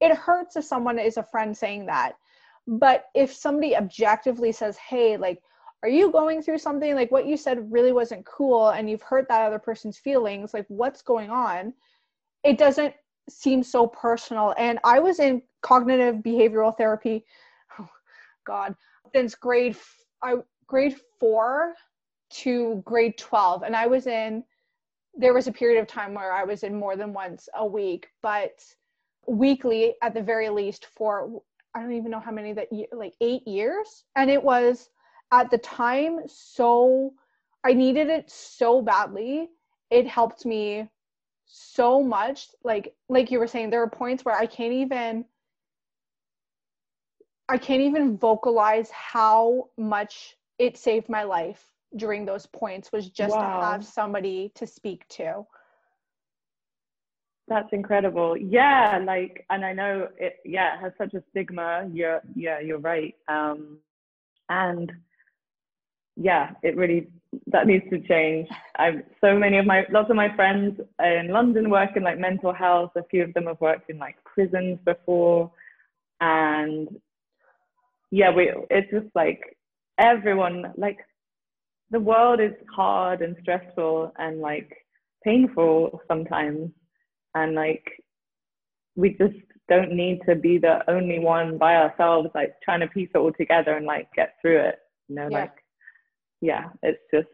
[0.00, 2.14] It hurts if someone is a friend saying that.
[2.66, 5.42] But if somebody objectively says hey like
[5.82, 9.28] are you going through something like what you said really wasn't cool and you've hurt
[9.28, 11.72] that other person's feelings like what's going on?
[12.44, 12.94] It doesn't
[13.28, 14.54] seem so personal.
[14.58, 17.24] And i was in cognitive behavioral therapy
[17.78, 17.88] oh
[18.44, 18.74] god
[19.14, 19.76] since grade
[20.22, 20.34] i
[20.66, 21.74] grade 4
[22.30, 24.42] to grade 12 and i was in
[25.14, 28.08] there was a period of time where i was in more than once a week
[28.22, 28.60] but
[29.28, 31.42] weekly at the very least for
[31.74, 34.04] i don't even know how many that like 8 years.
[34.16, 34.88] And it was
[35.32, 37.14] at the time so
[37.64, 39.48] I needed it so badly.
[39.90, 40.88] It helped me
[41.46, 42.48] so much.
[42.62, 45.24] Like like you were saying, there are points where I can't even
[47.48, 53.34] I can't even vocalize how much it saved my life during those points was just
[53.34, 53.60] wow.
[53.60, 55.44] to have somebody to speak to.
[57.48, 58.36] That's incredible.
[58.36, 61.88] Yeah, like and I know it yeah, it has such a stigma.
[61.92, 63.14] You're yeah, you're right.
[63.28, 63.78] Um
[64.48, 64.92] and
[66.16, 67.08] yeah, it really
[67.46, 68.48] that needs to change.
[68.76, 72.52] I've so many of my lots of my friends in London work in like mental
[72.52, 72.92] health.
[72.96, 75.50] A few of them have worked in like prisons before,
[76.20, 76.88] and
[78.10, 79.56] yeah, we it's just like
[79.98, 80.98] everyone like
[81.90, 84.70] the world is hard and stressful and like
[85.24, 86.70] painful sometimes,
[87.34, 87.84] and like
[88.96, 89.36] we just
[89.68, 93.32] don't need to be the only one by ourselves, like trying to piece it all
[93.32, 94.78] together and like get through it.
[95.08, 95.38] You know, yeah.
[95.38, 95.52] like
[96.42, 97.28] yeah, it's just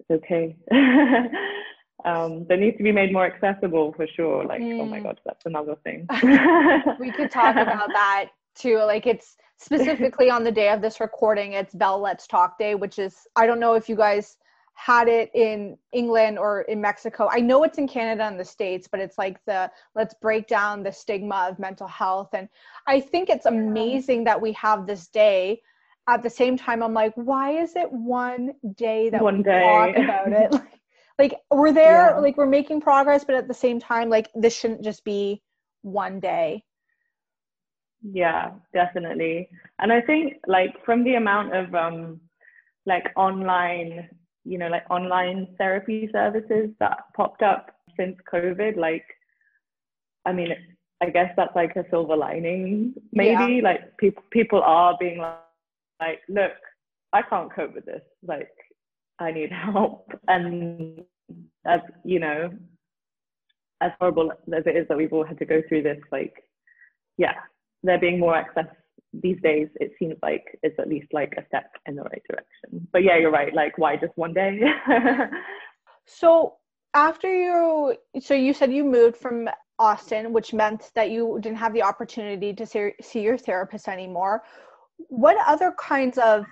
[0.00, 0.56] it's okay.
[2.04, 4.44] um, they need to be made more accessible for sure.
[4.44, 4.80] Like, mm.
[4.80, 5.04] oh my mm.
[5.04, 6.06] god, that's another thing.
[7.00, 8.78] we could talk about that too.
[8.78, 11.52] Like, it's specifically on the day of this recording.
[11.52, 14.36] It's Bell Let's Talk Day, which is I don't know if you guys
[14.74, 17.28] had it in England or in Mexico.
[17.30, 20.82] I know it's in Canada and the States, but it's like the let's break down
[20.82, 22.30] the stigma of mental health.
[22.32, 22.48] And
[22.88, 25.62] I think it's amazing that we have this day
[26.08, 29.60] at the same time i'm like why is it one day that one we day.
[29.60, 30.80] talk about it like,
[31.18, 32.18] like we're there yeah.
[32.18, 35.40] like we're making progress but at the same time like this shouldn't just be
[35.82, 36.62] one day
[38.02, 42.20] yeah definitely and i think like from the amount of um
[42.86, 44.08] like online
[44.44, 49.04] you know like online therapy services that popped up since covid like
[50.26, 50.48] i mean
[51.00, 53.62] i guess that's like a silver lining maybe yeah.
[53.62, 55.38] like people people are being like
[56.00, 56.52] like, look,
[57.12, 58.02] I can't cope with this.
[58.26, 58.50] Like,
[59.18, 60.10] I need help.
[60.28, 61.02] And
[61.66, 62.50] as you know,
[63.80, 66.34] as horrible as it is that we've all had to go through this, like,
[67.18, 67.34] yeah,
[67.82, 68.66] there being more access
[69.12, 72.88] these days, it seems like it's at least like a step in the right direction.
[72.92, 73.54] But yeah, you're right.
[73.54, 74.60] Like, why just one day?
[76.06, 76.54] so
[76.94, 81.72] after you, so you said you moved from Austin, which meant that you didn't have
[81.72, 84.42] the opportunity to see, see your therapist anymore
[84.96, 86.44] what other kinds of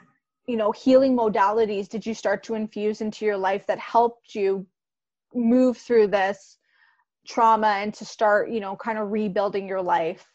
[0.47, 4.67] you know healing modalities did you start to infuse into your life that helped you
[5.35, 6.59] move through this
[7.27, 10.27] trauma and to start you know kind of rebuilding your life?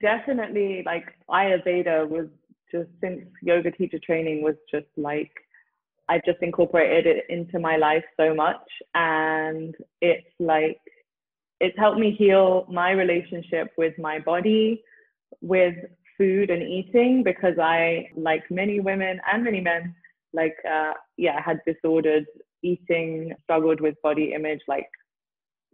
[0.00, 2.26] Definitely like ayurveda was
[2.70, 5.30] just since yoga teacher training was just like
[6.08, 8.66] i just incorporated it into my life so much.
[8.94, 10.80] And it's like
[11.60, 14.82] it's helped me heal my relationship with my body
[15.40, 15.74] with
[16.16, 19.94] food and eating because I, like many women and many men,
[20.32, 22.26] like, uh, yeah, had disordered
[22.62, 24.88] eating, struggled with body image like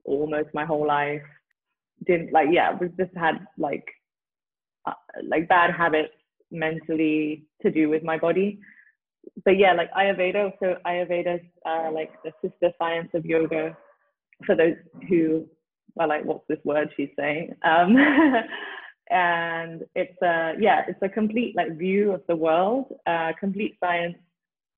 [0.05, 1.23] almost my whole life.
[2.07, 3.85] Didn't like, yeah, was just had like,
[4.87, 6.13] uh, like bad habits
[6.51, 8.59] mentally to do with my body.
[9.45, 13.77] But yeah, like Ayurveda, so Ayurveda's uh, like the sister science of yoga
[14.47, 14.77] for those
[15.09, 15.47] who
[15.99, 17.55] are like, what's this word she's saying?
[17.65, 17.97] Um,
[19.11, 24.17] and it's a yeah it's a complete like view of the world uh, complete science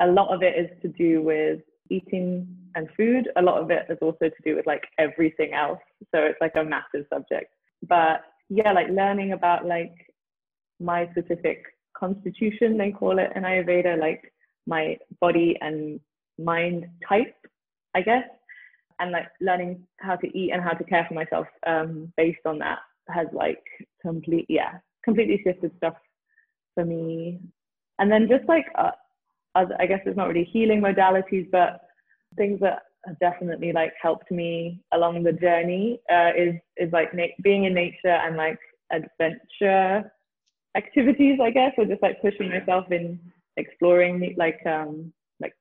[0.01, 3.29] a lot of it is to do with eating and food.
[3.37, 5.81] A lot of it is also to do with like everything else.
[6.15, 7.53] So it's like a massive subject.
[7.87, 9.95] But yeah, like learning about like
[10.81, 11.65] my specific
[11.97, 14.33] constitution, they call it in Ayurveda, like
[14.67, 16.01] my body and
[16.39, 17.37] mind type,
[17.95, 18.25] I guess.
[18.99, 22.59] And like learning how to eat and how to care for myself um, based on
[22.59, 23.63] that has like
[24.01, 25.95] complete, yeah, completely shifted stuff
[26.75, 27.41] for me.
[27.99, 28.93] And then just like, uh,
[29.55, 31.81] I guess it's not really healing modalities, but
[32.37, 37.37] things that have definitely like helped me along the journey uh, is is like na-
[37.43, 38.59] being in nature and like
[38.93, 40.11] adventure
[40.77, 43.19] activities, I guess, or just like pushing myself in
[43.59, 45.53] exploring like um like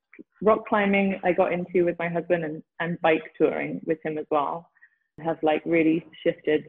[0.42, 4.26] rock climbing I got into with my husband and, and bike touring with him as
[4.32, 4.70] well
[5.24, 6.66] have like really shifted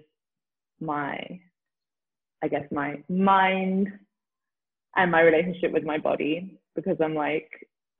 [0.83, 1.16] my
[2.45, 3.88] I guess my mind
[4.97, 7.49] and my relationship with my body because I'm like,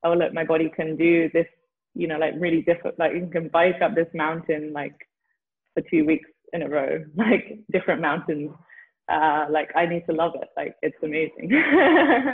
[0.03, 1.47] oh look, my body can do this,
[1.95, 4.95] you know, like really difficult like you can bike up this mountain like
[5.73, 8.51] for two weeks in a row, like different mountains.
[9.11, 10.49] Uh like I need to love it.
[10.57, 11.51] Like it's amazing.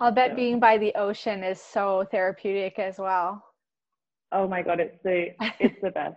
[0.00, 0.36] I'll bet so.
[0.36, 3.42] being by the ocean is so therapeutic as well.
[4.32, 6.16] Oh my god, it's the it's the best.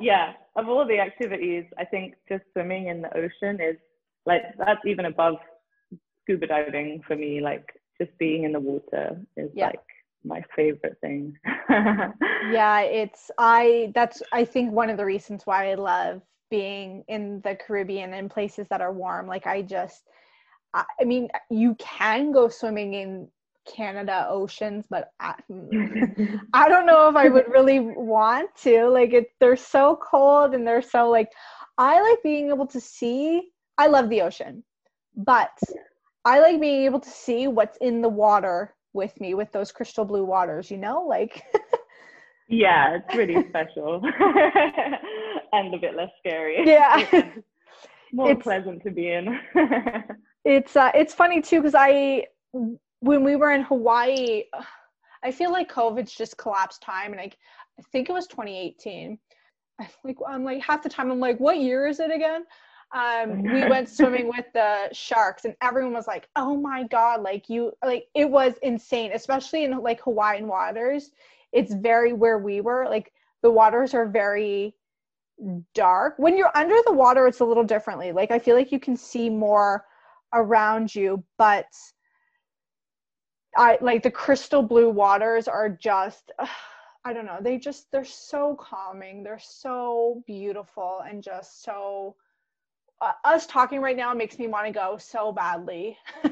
[0.00, 3.76] yeah, of all the activities, I think just swimming in the ocean is
[4.24, 5.36] like that's even above
[6.22, 7.40] scuba diving for me.
[7.40, 7.64] Like
[8.00, 9.66] just being in the water is yeah.
[9.66, 9.80] like
[10.24, 11.36] my favorite thing.
[11.70, 17.40] yeah, it's I that's I think one of the reasons why I love being in
[17.42, 19.26] the Caribbean and places that are warm.
[19.26, 20.04] Like I just
[20.74, 23.28] I, I mean you can go swimming in
[23.66, 25.34] Canada oceans, but I,
[26.52, 28.88] I don't know if I would really want to.
[28.88, 31.30] Like it they're so cold and they're so like
[31.78, 34.64] I like being able to see I love the ocean.
[35.16, 35.58] But
[36.24, 40.04] I like being able to see what's in the water with me with those crystal
[40.04, 41.02] blue waters, you know?
[41.08, 41.42] Like
[42.48, 44.02] Yeah, it's really special.
[45.52, 46.62] and a bit less scary.
[46.66, 47.04] Yeah.
[48.12, 49.38] more it's, pleasant to be in.
[50.44, 52.26] it's uh it's funny too because I
[53.00, 54.44] when we were in Hawaii,
[55.22, 57.30] I feel like COVID's just collapsed time and I
[57.78, 59.18] I think it was 2018.
[59.80, 62.44] I like I'm like half the time I'm like, what year is it again?
[62.94, 67.48] um, we went swimming with the sharks and everyone was like oh my god like
[67.48, 71.10] you like it was insane especially in like hawaiian waters
[71.52, 74.74] it's very where we were like the waters are very
[75.74, 78.80] dark when you're under the water it's a little differently like i feel like you
[78.80, 79.84] can see more
[80.32, 81.66] around you but
[83.56, 86.46] i like the crystal blue waters are just uh,
[87.04, 92.14] i don't know they just they're so calming they're so beautiful and just so
[93.00, 95.96] uh, us talking right now makes me want to go so badly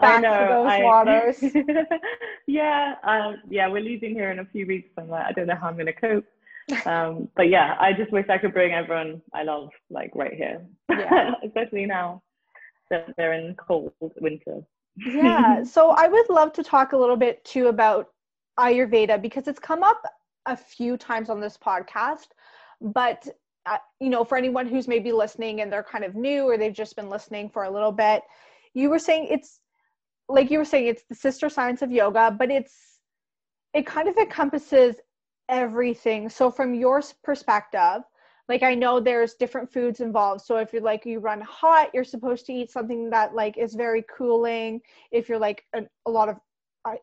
[0.00, 1.42] back know, to those I, waters.
[2.46, 4.90] yeah, um, yeah, we're leaving here in a few weeks.
[4.96, 6.24] I'm like, I don't know how I'm going to cope.
[6.86, 10.64] Um, but yeah, I just wish I could bring everyone I love like right here,
[10.88, 11.32] yeah.
[11.44, 12.22] especially now
[12.90, 14.62] that they're in cold winter.
[14.96, 18.08] Yeah, so I would love to talk a little bit too about
[18.58, 20.02] Ayurveda because it's come up
[20.46, 22.28] a few times on this podcast,
[22.80, 23.26] but
[23.66, 26.72] uh, you know, for anyone who's maybe listening and they're kind of new or they've
[26.72, 28.22] just been listening for a little bit,
[28.74, 29.60] you were saying it's
[30.28, 32.98] like you were saying it's the sister science of yoga, but it's
[33.74, 34.96] it kind of encompasses
[35.48, 36.28] everything.
[36.28, 38.02] So from your perspective,
[38.50, 40.40] like I know there's different foods involved.
[40.40, 43.74] So if you're like you run hot, you're supposed to eat something that like is
[43.74, 44.80] very cooling.
[45.12, 46.36] If you're like a, lot of
[46.84, 46.96] I,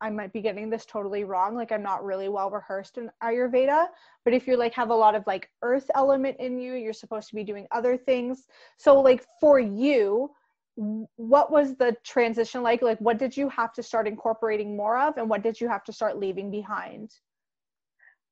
[0.00, 1.56] I might be getting this totally wrong.
[1.56, 3.86] Like I'm not really well rehearsed in Ayurveda,
[4.24, 7.28] but if you're like have a lot of like earth element in you, you're supposed
[7.30, 8.46] to be doing other things.
[8.78, 10.30] So like for you,
[10.76, 12.80] what was the transition like?
[12.80, 15.82] Like what did you have to start incorporating more of and what did you have
[15.82, 17.10] to start leaving behind?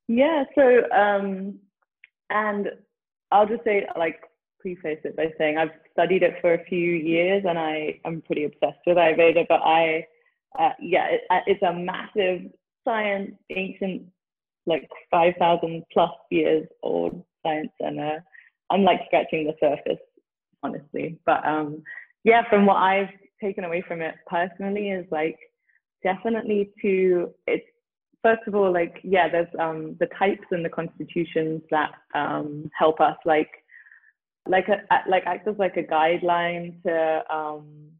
[0.07, 1.59] Yeah, so um
[2.31, 2.69] and
[3.33, 4.21] I'll just say like
[4.61, 8.45] preface it by saying I've studied it for a few years and I am pretty
[8.45, 10.07] obsessed with Ayurveda, but I
[10.59, 12.51] uh, yeah, it, uh, it's a massive
[12.85, 14.03] science, ancient,
[14.67, 17.71] like 5,000 plus years old science.
[17.81, 18.19] And uh,
[18.71, 20.03] I'm like scratching the surface,
[20.63, 21.19] honestly.
[21.25, 21.83] But um,
[22.25, 23.11] yeah, from what I've
[23.41, 25.39] taken away from it personally is like
[26.03, 27.65] definitely to, it's
[28.23, 33.01] first of all, like, yeah, there's um, the types and the constitutions that um, help
[33.01, 33.51] us like,
[34.49, 37.91] like a, like act as like a guideline to um,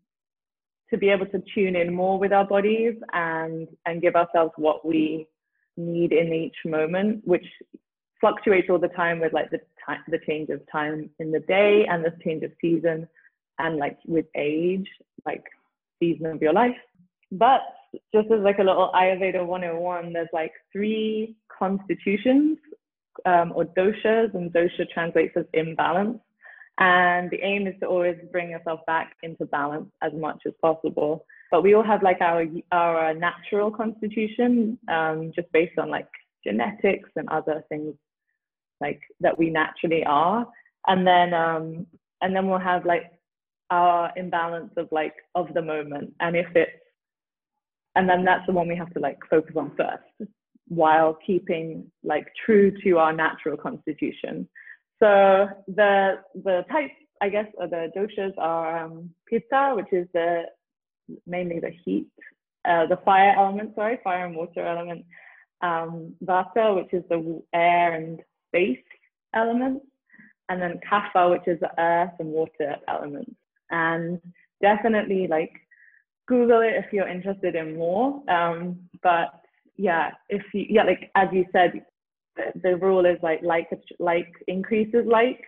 [0.89, 4.85] to be able to tune in more with our bodies and and give ourselves what
[4.85, 5.27] we
[5.77, 7.45] need in each moment, which
[8.21, 11.87] fluctuates all the time with like the time the change of time in the day
[11.89, 13.07] and the change of season
[13.59, 14.89] and like with age,
[15.27, 15.45] like
[16.01, 16.77] season of your life.
[17.31, 17.61] But
[18.15, 22.59] just as like a little Ayurveda 101, there's like three constitutions
[23.27, 26.19] um, or doshas, and dosha translates as imbalance.
[26.79, 31.27] And the aim is to always bring yourself back into balance as much as possible.
[31.51, 36.09] But we all have like our our natural constitution, um, just based on like
[36.45, 37.95] genetics and other things
[38.81, 40.47] like that we naturally are.
[40.87, 41.87] And then um,
[42.23, 43.13] and then we'll have like
[43.71, 46.15] our imbalance of like of the moment.
[46.21, 46.73] And if it's
[47.97, 50.31] and then that's the one we have to like focus on first
[50.69, 54.49] while keeping like true to our natural constitution.
[55.03, 60.45] So the the types, I guess, or the doshas are um, pitta, which is the
[61.27, 62.07] mainly the heat,
[62.69, 65.05] uh, the fire element, sorry, fire and water element.
[65.63, 68.79] Um, vata, which is the air and space
[69.35, 69.85] elements,
[70.49, 73.33] and then kapha, which is the earth and water elements.
[73.71, 74.21] And
[74.63, 75.53] definitely like
[76.31, 78.23] Google it if you're interested in more.
[78.31, 79.29] Um, but
[79.77, 81.85] yeah, if you yeah, like as you said,
[82.37, 83.69] the, the rule is like like
[83.99, 85.43] like increases like.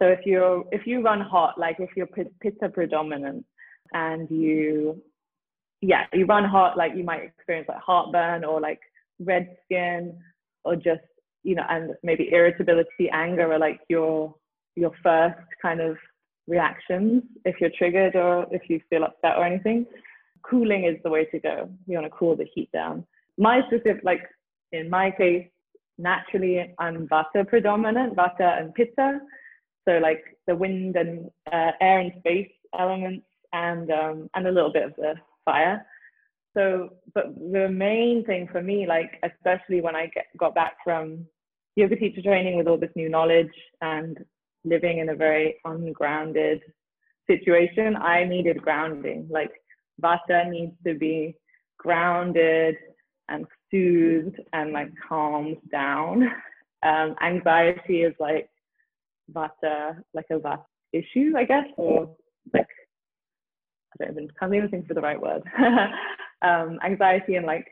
[0.00, 3.46] So if you're if you run hot, like if you're pitta predominant
[3.94, 5.02] and you
[5.80, 8.80] yeah, you run hot, like you might experience like heartburn or like
[9.20, 10.18] red skin
[10.64, 11.00] or just,
[11.42, 14.34] you know, and maybe irritability, anger are like your
[14.76, 15.96] your first kind of
[16.46, 19.86] reactions if you're triggered or if you feel upset or anything.
[20.42, 21.70] Cooling is the way to go.
[21.86, 23.06] You want to cool the heat down.
[23.36, 24.22] My specific, like
[24.72, 25.46] in my case,
[25.98, 29.20] naturally I'm Vata predominant, Vata and Pitta.
[29.86, 34.72] So like the wind and uh, air and space elements and um, and a little
[34.72, 35.14] bit of the
[35.44, 35.86] fire.
[36.56, 41.26] So, but the main thing for me, like especially when I get, got back from
[41.76, 44.18] yoga teacher training with all this new knowledge and
[44.64, 46.60] living in a very ungrounded
[47.30, 49.28] situation, I needed grounding.
[49.30, 49.52] Like
[50.02, 51.36] Vata needs to be
[51.78, 52.76] grounded
[53.28, 56.28] and soothed and like calmed down.
[56.82, 58.48] Um, anxiety is like
[59.32, 62.16] Vata, like a Vata issue, I guess, or
[62.54, 62.66] like
[63.92, 65.42] I don't even can't even think for the right word.
[66.42, 67.66] um, anxiety and like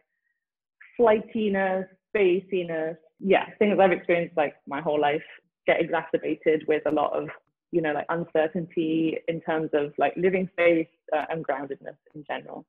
[0.96, 5.22] flightiness, spaciness, yeah, things I've experienced like my whole life
[5.66, 7.28] get exacerbated with a lot of
[7.72, 12.64] you know like uncertainty in terms of like living space uh, and groundedness in general.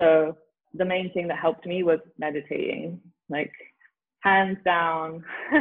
[0.00, 0.36] So
[0.74, 3.00] the main thing that helped me was meditating.
[3.28, 3.52] Like
[4.20, 5.24] hands down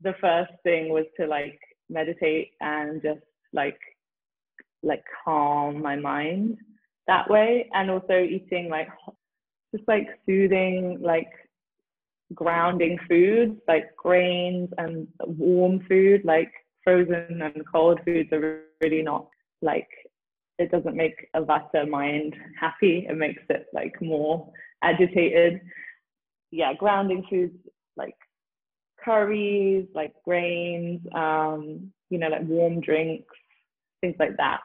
[0.00, 1.58] the first thing was to like
[1.88, 3.20] meditate and just
[3.52, 3.78] like
[4.82, 6.58] like calm my mind
[7.06, 7.68] that way.
[7.72, 8.88] And also eating like
[9.74, 11.30] just like soothing like
[12.34, 16.50] grounding foods like grains and warm food like
[16.86, 19.26] frozen and cold foods are really not
[19.62, 19.88] like
[20.58, 24.50] it doesn't make a vata mind happy it makes it like more
[24.82, 25.60] agitated
[26.50, 27.56] yeah grounding foods
[27.96, 28.16] like
[29.02, 33.34] curries like grains um you know like warm drinks
[34.00, 34.60] things like that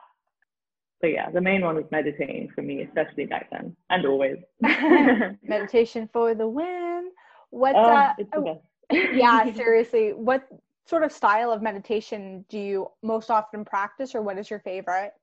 [1.01, 4.37] but yeah the main one was meditating for me especially back then and always
[5.43, 7.09] meditation for the win
[7.51, 7.75] what?
[7.75, 8.61] Oh, uh, oh,
[8.91, 10.13] yeah, seriously.
[10.13, 10.47] What
[10.85, 15.13] sort of style of meditation do you most often practice, or what is your favorite?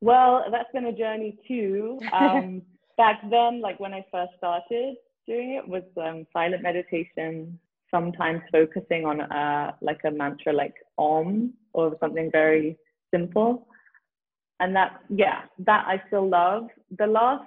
[0.00, 2.00] Well, that's been a journey too.
[2.12, 2.62] Um,
[2.98, 7.58] back then, like when I first started doing it, was um, silent meditation.
[7.90, 12.76] Sometimes focusing on uh, like a mantra, like Om, or something very
[13.14, 13.66] simple.
[14.60, 16.68] And that, yeah, that I still love.
[16.98, 17.44] The last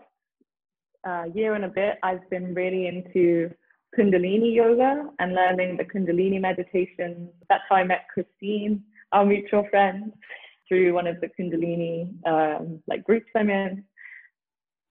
[1.07, 3.51] uh, year and a bit, I've been really into
[3.97, 7.29] Kundalini yoga and learning the Kundalini meditation.
[7.49, 10.13] That's how I met Christine, our mutual friend,
[10.67, 13.83] through one of the Kundalini um, like groups I'm in.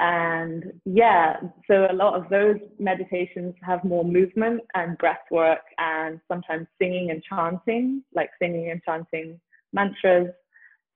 [0.00, 1.36] And yeah,
[1.70, 7.10] so a lot of those meditations have more movement and breath work and sometimes singing
[7.10, 9.40] and chanting, like singing and chanting
[9.72, 10.30] mantras,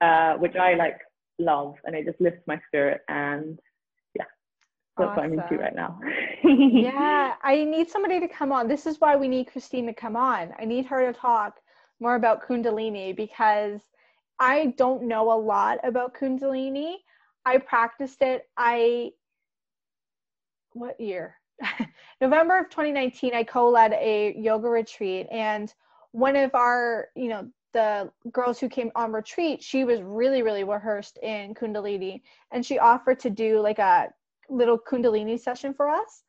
[0.01, 0.99] uh, which I like
[1.39, 3.59] love and it just lifts my spirit and
[4.99, 5.31] that's awesome.
[5.31, 5.99] what I'm into right now.
[6.45, 8.69] yeah, I need somebody to come on.
[8.69, 10.53] This is why we need Christine to come on.
[10.59, 11.59] I need her to talk
[12.01, 13.81] more about Kundalini because
[14.39, 16.97] I don't know a lot about Kundalini.
[17.45, 18.49] I practiced it.
[18.57, 19.11] I
[20.73, 21.37] what year?
[22.21, 25.73] November of 2019, I co-led a yoga retreat, and
[26.13, 30.65] one of our, you know, the girls who came on retreat, she was really, really
[30.65, 34.09] rehearsed in Kundalini, and she offered to do like a
[34.49, 36.23] little Kundalini session for us.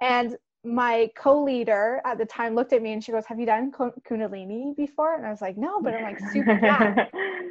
[0.00, 3.72] And my co-leader at the time looked at me and she goes, "Have you done
[3.72, 6.98] Kundalini before?" And I was like, "No," but I'm like super down.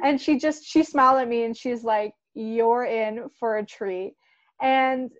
[0.04, 4.14] and she just she smiled at me and she's like, "You're in for a treat."
[4.60, 5.10] And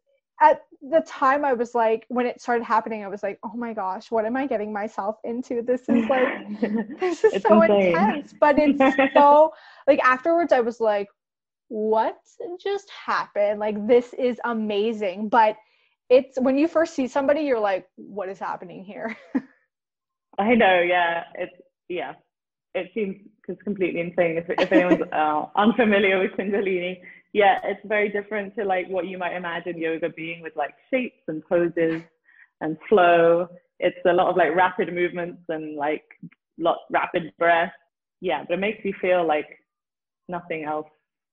[0.40, 3.72] at the time I was like when it started happening I was like oh my
[3.72, 6.28] gosh what am I getting myself into this is like
[7.00, 7.88] this is it's so insane.
[7.88, 9.52] intense but it's so
[9.88, 11.08] like afterwards I was like
[11.68, 12.16] what
[12.62, 15.56] just happened like this is amazing but
[16.08, 19.16] it's when you first see somebody you're like what is happening here
[20.38, 21.52] I know yeah it's
[21.88, 22.14] yeah
[22.74, 23.16] it seems
[23.46, 26.98] just completely insane if, if anyone's uh, unfamiliar with kundalini
[27.32, 31.22] yeah, it's very different to like what you might imagine yoga being with like shapes
[31.28, 32.02] and poses
[32.60, 33.48] and flow.
[33.78, 36.04] It's a lot of like rapid movements and like
[36.58, 37.72] lot rapid breath.
[38.20, 39.46] Yeah, but it makes you feel like
[40.28, 40.88] nothing else.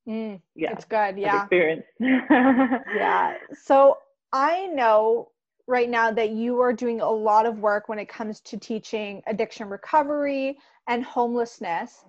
[0.07, 1.17] Mm, yeah, it's good.
[1.17, 1.85] Yeah, experience.
[1.99, 3.35] yeah.
[3.53, 3.97] So
[4.31, 5.29] I know
[5.67, 9.21] right now that you are doing a lot of work when it comes to teaching
[9.27, 12.05] addiction recovery and homelessness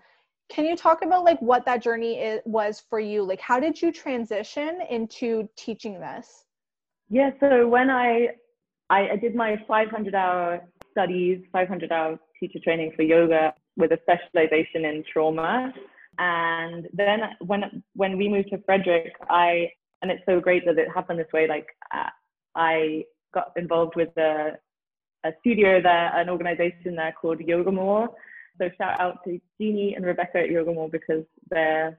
[0.49, 3.81] can you talk about like what that journey is, was for you like how did
[3.81, 6.45] you transition into teaching this
[7.09, 8.29] yeah so when i
[8.91, 10.61] i, I did my 500 hour
[10.93, 15.73] studies 500 hour teacher training for yoga with a specialization in trauma
[16.19, 19.71] and then when when we moved to frederick i
[20.03, 22.09] and it's so great that it happened this way like uh,
[22.55, 23.03] i
[23.35, 24.53] got involved with a,
[25.25, 28.09] a studio there an organization there called yoga more
[28.59, 31.99] so shout out to Jeannie and Rebecca at Yoga because they're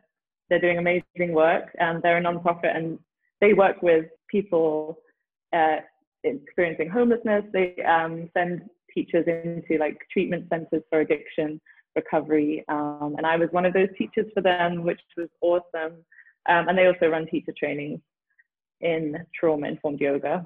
[0.50, 1.66] they're doing amazing work.
[1.80, 3.00] And they're a nonprofit and
[3.42, 4.98] they work with people
[5.54, 5.78] uh,
[6.24, 7.44] experiencing homelessness.
[7.54, 8.62] They um, send
[8.94, 11.62] teachers into like treatment centers for addiction
[11.98, 12.64] recovery.
[12.70, 15.98] Um, and I was one of those teachers for them, which was awesome.
[16.48, 18.00] Um, and they also run teacher trainings
[18.80, 20.46] in trauma informed yoga.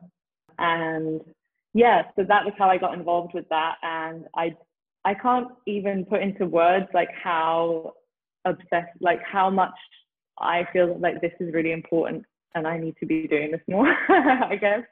[0.58, 1.22] And
[1.74, 3.76] yeah, so that was how I got involved with that.
[3.84, 4.56] And I
[5.04, 7.93] I can't even put into words like how
[8.45, 9.74] obsessed, like how much
[10.39, 12.24] I feel like this is really important
[12.54, 14.84] and I need to be doing this more, I guess,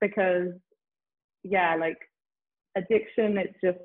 [0.00, 0.52] because
[1.42, 1.98] yeah, like
[2.76, 3.78] addiction, it's just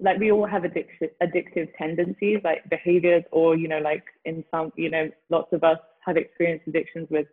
[0.00, 4.72] like we all have addictive addictive tendencies, like behaviors, or you know, like in some,
[4.76, 7.26] you know, lots of us have experienced addictions with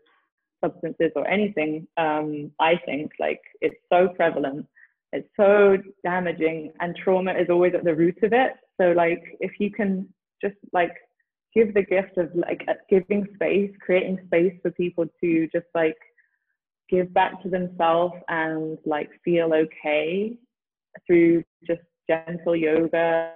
[0.63, 1.87] substances or anything.
[1.97, 4.65] Um, I think like it's so prevalent
[5.11, 9.51] it's so damaging and trauma is always at the root of it so like if
[9.59, 10.07] you can
[10.41, 10.95] just like
[11.53, 15.97] give the gift of like uh, giving space creating space for people to just like
[16.89, 20.37] give back to themselves and like feel okay
[21.05, 23.33] through just gentle yoga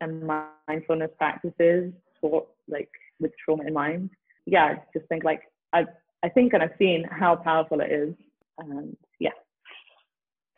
[0.00, 0.28] and
[0.66, 2.88] mindfulness practices for like
[3.20, 4.10] with trauma in mind
[4.46, 5.84] yeah just think like i
[6.22, 8.14] i think and i've seen how powerful it is
[8.58, 9.30] and yeah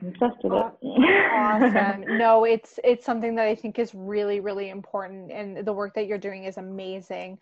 [0.03, 1.33] obsessed with it.
[1.33, 2.05] awesome.
[2.19, 6.07] No, it's it's something that I think is really really important, and the work that
[6.07, 7.39] you're doing is amazing.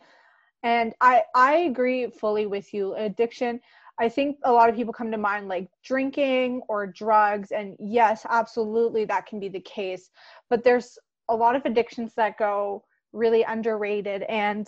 [0.62, 2.94] And I I agree fully with you.
[2.94, 3.60] Addiction.
[4.00, 8.26] I think a lot of people come to mind like drinking or drugs, and yes,
[8.28, 10.10] absolutely that can be the case.
[10.50, 14.66] But there's a lot of addictions that go really underrated and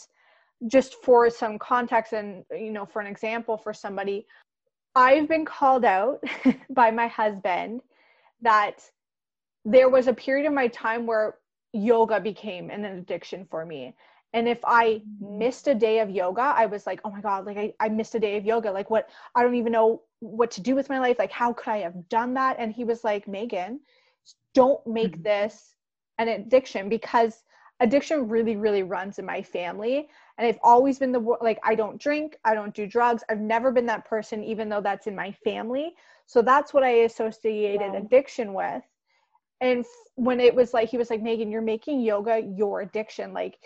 [0.69, 4.27] just for some context and you know for an example for somebody
[4.95, 6.23] I've been called out
[6.71, 7.83] by my husband
[8.41, 8.81] that
[9.67, 11.37] there was a period of my time where
[11.73, 13.95] yoga became an addiction for me.
[14.37, 17.57] And if I missed a day of yoga, I was like, oh my God, like
[17.57, 18.71] I, I missed a day of yoga.
[18.71, 21.19] Like what, I don't even know what to do with my life.
[21.19, 22.57] Like, how could I have done that?
[22.59, 23.81] And he was like, Megan,
[24.53, 25.23] don't make mm-hmm.
[25.23, 25.75] this
[26.19, 27.45] an addiction because
[27.81, 30.09] addiction really, really runs in my family
[30.39, 33.71] and i've always been the like i don't drink i don't do drugs i've never
[33.71, 35.95] been that person even though that's in my family
[36.27, 37.97] so that's what i associated wow.
[37.97, 38.83] addiction with
[39.61, 39.85] and
[40.17, 43.59] when it was like he was like megan you're making yoga your addiction like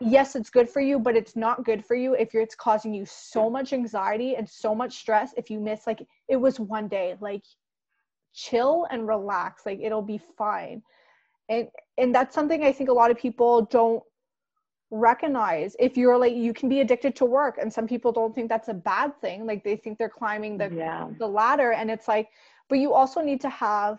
[0.00, 3.04] yes it's good for you but it's not good for you if it's causing you
[3.06, 7.16] so much anxiety and so much stress if you miss like it was one day
[7.20, 7.42] like
[8.34, 10.82] chill and relax like it'll be fine
[11.48, 14.02] and and that's something i think a lot of people don't
[14.90, 18.48] recognize if you're like you can be addicted to work and some people don't think
[18.48, 21.08] that's a bad thing like they think they're climbing the yeah.
[21.18, 22.28] the ladder and it's like
[22.68, 23.98] but you also need to have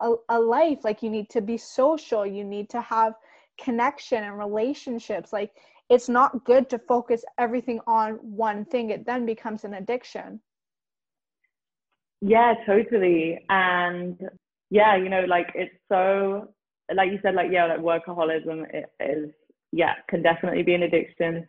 [0.00, 3.14] a, a life like you need to be social you need to have
[3.60, 5.52] connection and relationships like
[5.90, 10.40] it's not good to focus everything on one thing it then becomes an addiction
[12.20, 14.18] yeah totally and
[14.70, 16.48] yeah you know like it's so
[16.94, 18.64] like you said like yeah like workaholism
[19.00, 19.30] is
[19.74, 21.46] yeah, can definitely be an addiction.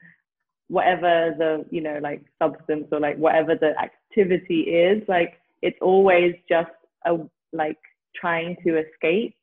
[0.67, 6.33] Whatever the, you know, like substance or like whatever the activity is, like it's always
[6.49, 6.71] just
[7.05, 7.17] a
[7.53, 7.77] like
[8.15, 9.35] trying to escape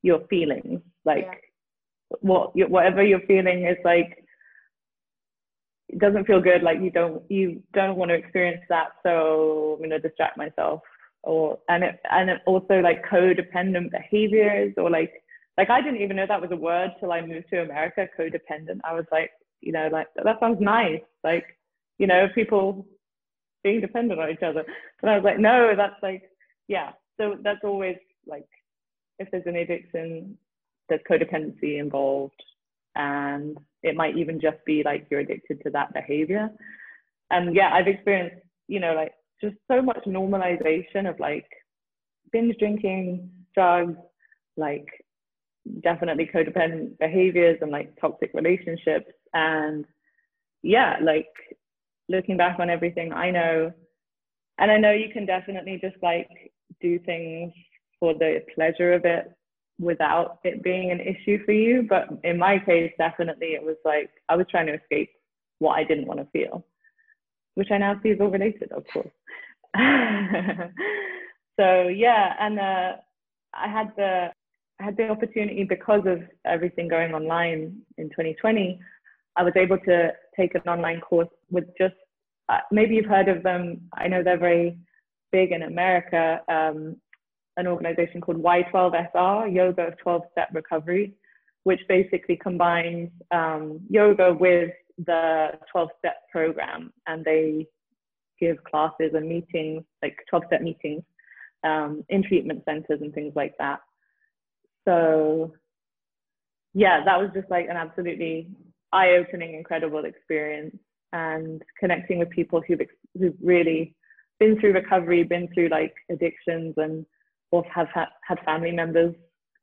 [0.00, 0.80] your feelings.
[1.04, 1.34] Like yeah.
[2.20, 4.24] What whatever you're feeling is like
[5.88, 6.62] it doesn't feel good.
[6.62, 8.88] Like you don't you don't want to experience that.
[9.02, 10.80] So I'm gonna distract myself.
[11.22, 15.12] Or and it and it also like codependent behaviors or like
[15.58, 18.08] like I didn't even know that was a word till I moved to America.
[18.18, 18.80] Codependent.
[18.84, 21.02] I was like, you know, like that sounds nice.
[21.22, 21.44] Like,
[21.98, 22.86] you know, people
[23.62, 24.64] being dependent on each other.
[25.02, 26.22] and I was like, no, that's like,
[26.68, 26.90] yeah.
[27.20, 27.96] So that's always
[28.26, 28.48] like,
[29.18, 30.36] if there's an addiction,
[30.92, 32.40] there's codependency involved,
[32.94, 36.50] and it might even just be like you're addicted to that behavior.
[37.30, 41.46] And yeah, I've experienced, you know, like just so much normalization of like
[42.30, 43.96] binge drinking, drugs,
[44.56, 44.86] like
[45.82, 49.84] definitely codependent behaviors and like toxic relationships and
[50.62, 51.28] yeah like
[52.08, 53.72] looking back on everything i know
[54.58, 57.52] and i know you can definitely just like do things
[58.00, 59.32] for the pleasure of it
[59.82, 64.10] without it being an issue for you but in my case definitely it was like
[64.28, 65.10] i was trying to escape
[65.58, 66.64] what i didn't want to feel
[67.54, 69.10] which i now see is all related of course
[71.58, 72.92] so yeah and uh,
[73.54, 74.30] i had the
[74.82, 78.80] I had the opportunity because of everything going online in 2020.
[79.36, 81.94] I was able to take an online course with just
[82.48, 83.82] uh, maybe you've heard of them.
[83.96, 84.76] I know they're very
[85.30, 86.40] big in America.
[86.48, 86.96] Um,
[87.56, 91.14] an organization called Y12SR, Yoga of 12 Step Recovery,
[91.64, 94.70] which basically combines um, yoga with
[95.06, 96.92] the 12 step program.
[97.06, 97.66] And they
[98.40, 101.02] give classes and meetings, like 12 step meetings
[101.64, 103.80] um, in treatment centers and things like that.
[104.86, 105.52] So,
[106.74, 108.48] yeah, that was just like an absolutely
[108.92, 110.76] eye opening, incredible experience
[111.12, 112.80] and connecting with people who've,
[113.18, 113.94] who've really
[114.40, 117.06] been through recovery, been through like addictions, and
[117.52, 119.14] or have had, had family members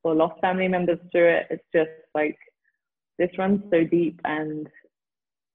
[0.02, 1.46] or lost family members through it.
[1.50, 2.38] It's just like
[3.18, 4.66] this runs so deep, and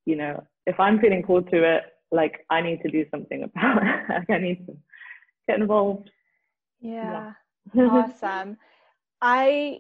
[0.06, 3.78] you know, if I'm feeling called to it, like I need to do something about
[3.82, 4.32] it.
[4.32, 4.78] I need to
[5.48, 6.12] get involved.
[6.80, 7.34] Yeah,
[7.74, 7.88] yeah.
[7.88, 8.58] awesome.
[9.22, 9.80] I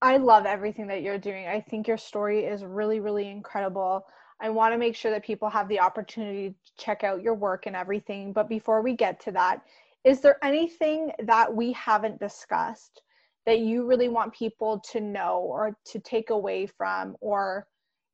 [0.00, 1.46] I love everything that you're doing.
[1.46, 4.06] I think your story is really, really incredible.
[4.40, 7.66] I want to make sure that people have the opportunity to check out your work
[7.66, 8.32] and everything.
[8.32, 9.62] But before we get to that,
[10.04, 13.02] is there anything that we haven't discussed
[13.46, 17.66] that you really want people to know or to take away from or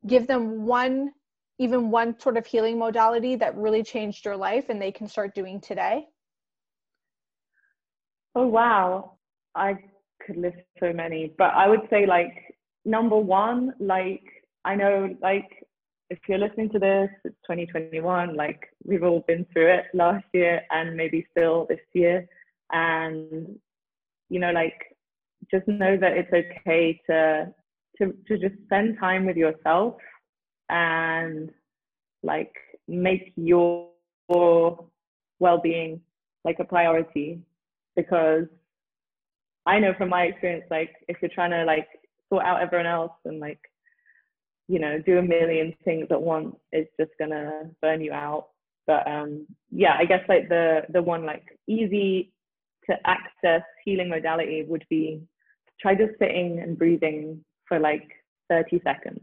[0.07, 1.11] give them one
[1.59, 5.35] even one sort of healing modality that really changed your life and they can start
[5.35, 6.07] doing today?
[8.35, 9.18] Oh wow.
[9.55, 9.74] I
[10.24, 14.22] could list so many, but I would say like number one, like
[14.64, 15.64] I know like
[16.11, 20.62] if you're listening to this, it's 2021, like we've all been through it last year
[20.70, 22.26] and maybe still this year.
[22.72, 23.59] And,
[24.28, 24.96] you know, like
[25.50, 27.52] just know that it's okay to
[27.98, 29.96] to to just spend time with yourself
[30.68, 31.50] and
[32.22, 32.52] like
[32.88, 33.88] make your
[35.38, 36.00] well-being
[36.44, 37.40] like a priority
[37.96, 38.46] because
[39.66, 41.88] I know from my experience, like if you're trying to like
[42.28, 43.61] sort out everyone else and like,
[44.69, 48.49] you know, do a million things at once, it's just gonna burn you out.
[48.87, 52.33] But um, yeah, I guess like the the one like easy
[52.89, 55.23] to access healing modality would be
[55.81, 58.11] try just sitting and breathing for like
[58.51, 59.21] 30 seconds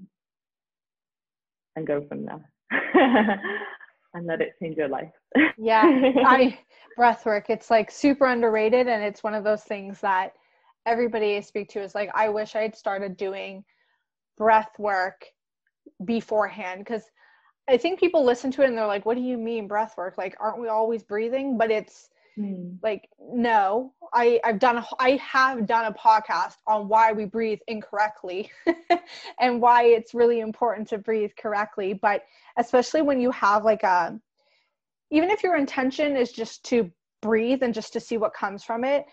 [1.75, 2.51] and go from there
[4.13, 5.11] and let it change your life.
[5.57, 5.83] yeah,
[6.25, 6.57] I
[6.97, 10.33] breath work it's like super underrated and it's one of those things that
[10.85, 13.63] everybody I speak to is like I wish I had started doing
[14.37, 15.25] breath work
[16.05, 17.03] beforehand because
[17.69, 20.17] I think people listen to it and they're like what do you mean breath work?
[20.17, 21.57] Like aren't we always breathing?
[21.57, 22.71] But it's hmm.
[22.81, 23.93] like no.
[24.13, 28.51] I I've done a, I have done a podcast on why we breathe incorrectly
[29.39, 31.93] and why it's really important to breathe correctly.
[31.93, 32.23] But
[32.57, 34.19] especially when you have like a
[35.11, 36.89] even if your intention is just to
[37.21, 39.05] breathe and just to see what comes from it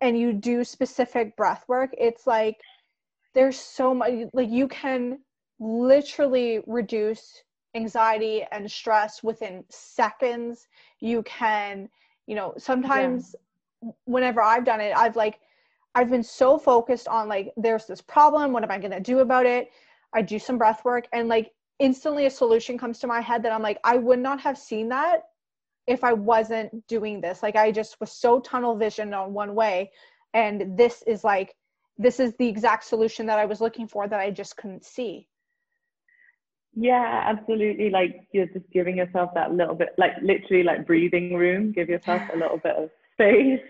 [0.00, 2.56] and you do specific breath work it's like
[3.34, 5.18] there's so much like you can
[5.58, 7.42] literally reduce
[7.74, 10.68] anxiety and stress within seconds
[11.00, 11.88] you can
[12.26, 13.34] you know sometimes
[13.82, 13.90] yeah.
[14.04, 15.40] whenever i've done it i've like
[15.94, 19.20] i've been so focused on like there's this problem what am i going to do
[19.20, 19.68] about it
[20.12, 23.52] i do some breath work and like instantly a solution comes to my head that
[23.52, 25.22] i'm like i would not have seen that
[25.86, 27.42] if I wasn't doing this.
[27.42, 29.90] Like I just was so tunnel vision on one way.
[30.32, 31.54] And this is like,
[31.98, 35.28] this is the exact solution that I was looking for that I just couldn't see.
[36.74, 37.90] Yeah, absolutely.
[37.90, 42.22] Like you're just giving yourself that little bit, like literally like breathing room, give yourself
[42.32, 43.60] a little bit of space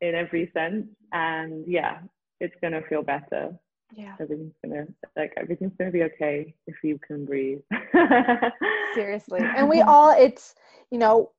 [0.00, 0.86] in every sense.
[1.12, 1.98] And yeah,
[2.40, 3.52] it's going to feel better.
[3.94, 4.14] Yeah.
[4.20, 4.84] Everything's gonna
[5.16, 7.60] like everything's gonna be okay if you can breathe.
[8.94, 9.40] Seriously.
[9.40, 10.56] And we all it's,
[10.90, 11.30] you know,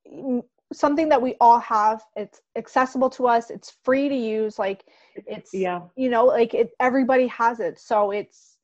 [0.73, 2.01] something that we all have.
[2.15, 3.49] It's accessible to us.
[3.49, 5.81] It's free to use like it's yeah.
[5.95, 7.79] you know, like it everybody has it.
[7.79, 8.57] So it's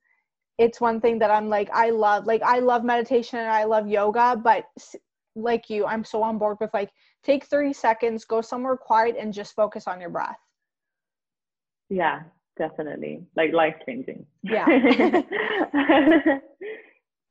[0.57, 2.25] it's one thing that I'm like I love.
[2.25, 4.65] Like I love meditation and I love yoga, but
[5.35, 6.91] like you, I'm so on board with like
[7.23, 10.37] take 30 seconds, go somewhere quiet and just focus on your breath.
[11.89, 12.21] Yeah,
[12.57, 13.23] definitely.
[13.35, 14.25] Like life changing.
[14.43, 14.65] Yeah.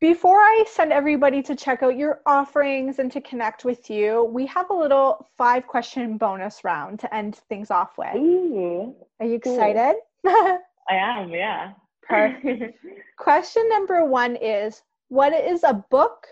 [0.02, 4.44] Before I send everybody to check out your offerings and to connect with you, we
[4.46, 8.16] have a little five question bonus round to end things off with.
[8.16, 9.54] Ooh, Are you cool.
[9.54, 9.94] excited?
[10.26, 10.58] I
[10.90, 11.74] am, yeah.
[12.02, 12.78] Perfect.
[13.16, 16.26] Question number one is What is a book,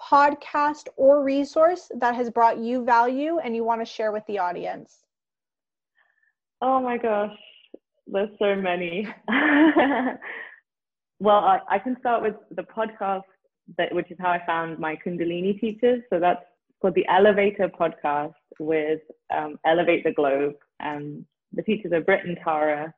[0.00, 4.38] podcast, or resource that has brought you value and you want to share with the
[4.38, 4.98] audience?
[6.62, 7.36] oh my gosh,
[8.06, 9.08] there's so many.
[11.20, 13.22] well, I, I can start with the podcast,
[13.76, 16.02] that, which is how I found my Kundalini teachers.
[16.10, 16.44] So that's
[16.80, 19.00] called the Elevator Podcast with
[19.34, 20.54] um, Elevate the Globe.
[20.80, 22.94] And the teachers are Britt and Tara.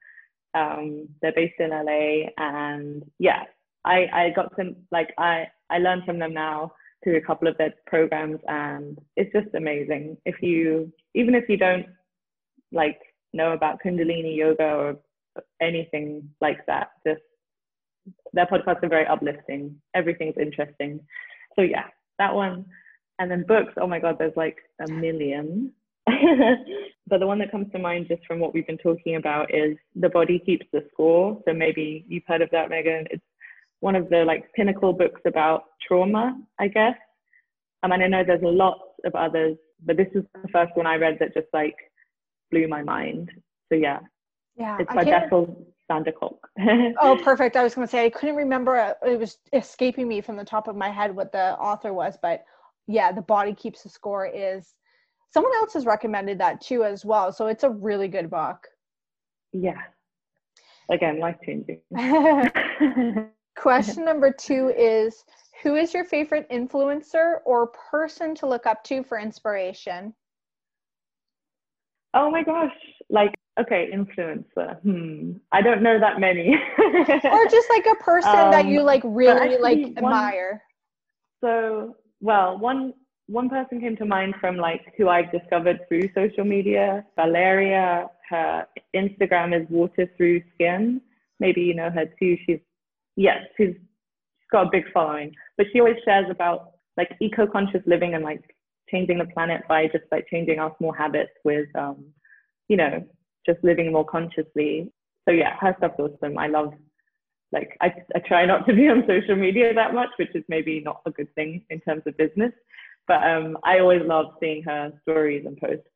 [0.55, 2.29] Um, they're based in LA.
[2.37, 3.45] And yeah,
[3.85, 7.57] I, I got some, like, I, I learned from them now through a couple of
[7.57, 8.41] their programs.
[8.47, 10.19] And it's just amazing.
[10.27, 11.87] If you, even if you don't
[12.71, 13.01] like
[13.33, 14.97] know about Kundalini yoga or
[15.63, 17.23] anything like that, just
[18.33, 19.77] their podcasts are very uplifting.
[19.95, 21.01] Everything's interesting.
[21.57, 21.85] So yeah,
[22.19, 22.65] that one.
[23.19, 25.73] And then books, oh my God, there's like a million.
[27.07, 29.77] but the one that comes to mind just from what we've been talking about is
[29.95, 31.39] The Body Keeps the Score.
[31.47, 33.07] So maybe you've heard of that, Megan.
[33.11, 33.23] It's
[33.81, 36.95] one of the like pinnacle books about trauma, I guess.
[37.83, 40.97] Um, and I know there's lots of others, but this is the first one I
[40.97, 41.77] read that just like
[42.51, 43.31] blew my mind.
[43.71, 44.01] So yeah,
[44.57, 44.77] Yeah.
[44.81, 45.25] it's by can't-
[45.91, 46.49] van der Kolk.
[47.01, 47.57] Oh, perfect.
[47.57, 48.77] I was going to say I couldn't remember.
[48.79, 52.17] uh, It was escaping me from the top of my head what the author was,
[52.23, 52.45] but
[52.87, 54.75] yeah, the body keeps the score is.
[55.33, 58.69] Someone else has recommended that too as well, so it's a really good book.
[59.53, 59.83] yeah.
[60.93, 61.81] Again, life changing.
[63.57, 65.25] Question number two is
[65.63, 70.15] Who is your favorite influencer or person to look up to for inspiration?
[72.15, 72.75] oh my gosh.
[73.09, 74.81] Like, okay, influencer.
[74.83, 75.33] Hmm.
[75.53, 76.55] I don't know that many.
[77.37, 80.63] Or just like a person that you Um, like really like one- admire.
[81.43, 82.95] so, well, one
[83.27, 87.05] one person came to mind from like who I've discovered through social media.
[87.17, 88.09] Valeria.
[88.29, 91.01] Her Instagram is Water Through Skin.
[91.41, 92.37] Maybe you know her too.
[92.47, 92.61] She's
[93.17, 98.15] yes, she's she's got a big following, but she always shares about like eco-conscious living
[98.15, 98.43] and like
[98.91, 102.05] changing the planet by just like changing our small habits with um,
[102.69, 103.05] you know,
[103.47, 104.91] just living more consciously.
[105.29, 106.39] So yeah, her stuff's awesome.
[106.39, 106.73] I love
[107.53, 110.81] like I, I try not to be on social media that much, which is maybe
[110.81, 112.53] not a good thing in terms of business.
[113.09, 115.87] But um, I always love seeing her stories and posts.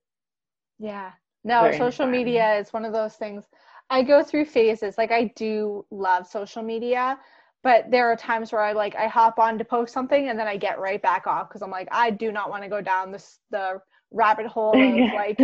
[0.78, 1.12] Yeah.
[1.44, 3.44] No, Very social media is one of those things.
[3.90, 4.96] I go through phases.
[4.96, 7.18] Like I do love social media,
[7.62, 10.48] but there are times where I like I hop on to post something and then
[10.48, 13.12] I get right back off because I'm like I do not want to go down
[13.12, 13.80] this the
[14.14, 15.36] rabbit hole of like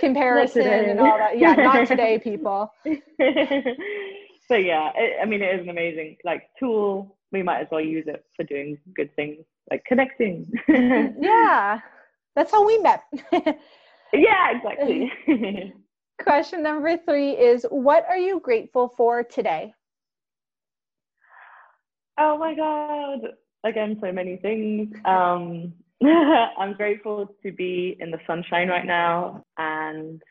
[0.00, 1.38] comparison and all that.
[1.38, 2.72] Yeah, not today, people.
[2.84, 7.16] so yeah, it, I mean, it is an amazing like tool.
[7.30, 10.52] We might as well use it for doing good things like connecting.
[10.68, 11.80] Yeah.
[12.34, 13.02] That's how we met.
[14.12, 15.12] yeah, exactly.
[16.22, 19.74] Question number 3 is what are you grateful for today?
[22.18, 23.20] Oh my God.
[23.64, 24.94] Again, so many things.
[25.04, 25.72] Um,
[26.58, 29.44] I'm grateful to be in the sunshine right now.
[29.58, 30.22] And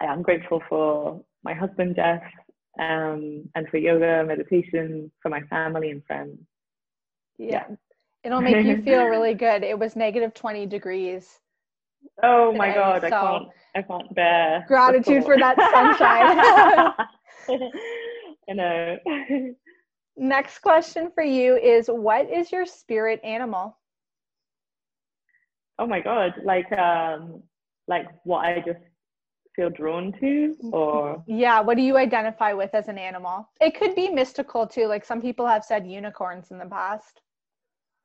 [0.00, 2.22] I'm grateful for my husband, Jeff,
[2.78, 6.38] um, and for yoga, meditation, for my family and friends.
[7.38, 7.64] Yeah.
[8.24, 9.62] It'll make you feel really good.
[9.62, 11.38] It was negative 20 degrees.
[12.22, 14.64] Oh my Today, God, I can't, I can't bear.
[14.66, 15.56] Gratitude for that
[17.48, 17.58] sunshine.
[18.50, 18.96] I know.
[20.16, 23.76] Next question for you is what is your spirit animal?
[25.78, 27.42] Oh my God, like, um,
[27.86, 28.80] like what I just
[29.54, 33.48] feel drawn to, or Yeah, what do you identify with as an animal?
[33.60, 34.86] It could be mystical too.
[34.86, 37.20] Like some people have said unicorns in the past.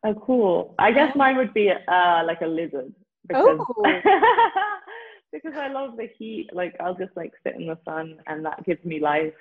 [0.06, 0.76] Oh, cool.
[0.80, 2.94] I guess mine would be uh, like a lizard.
[3.28, 3.86] Because, Oh.
[5.32, 6.50] because I love the heat.
[6.52, 9.34] Like, I'll just like sit in the sun and that gives me life.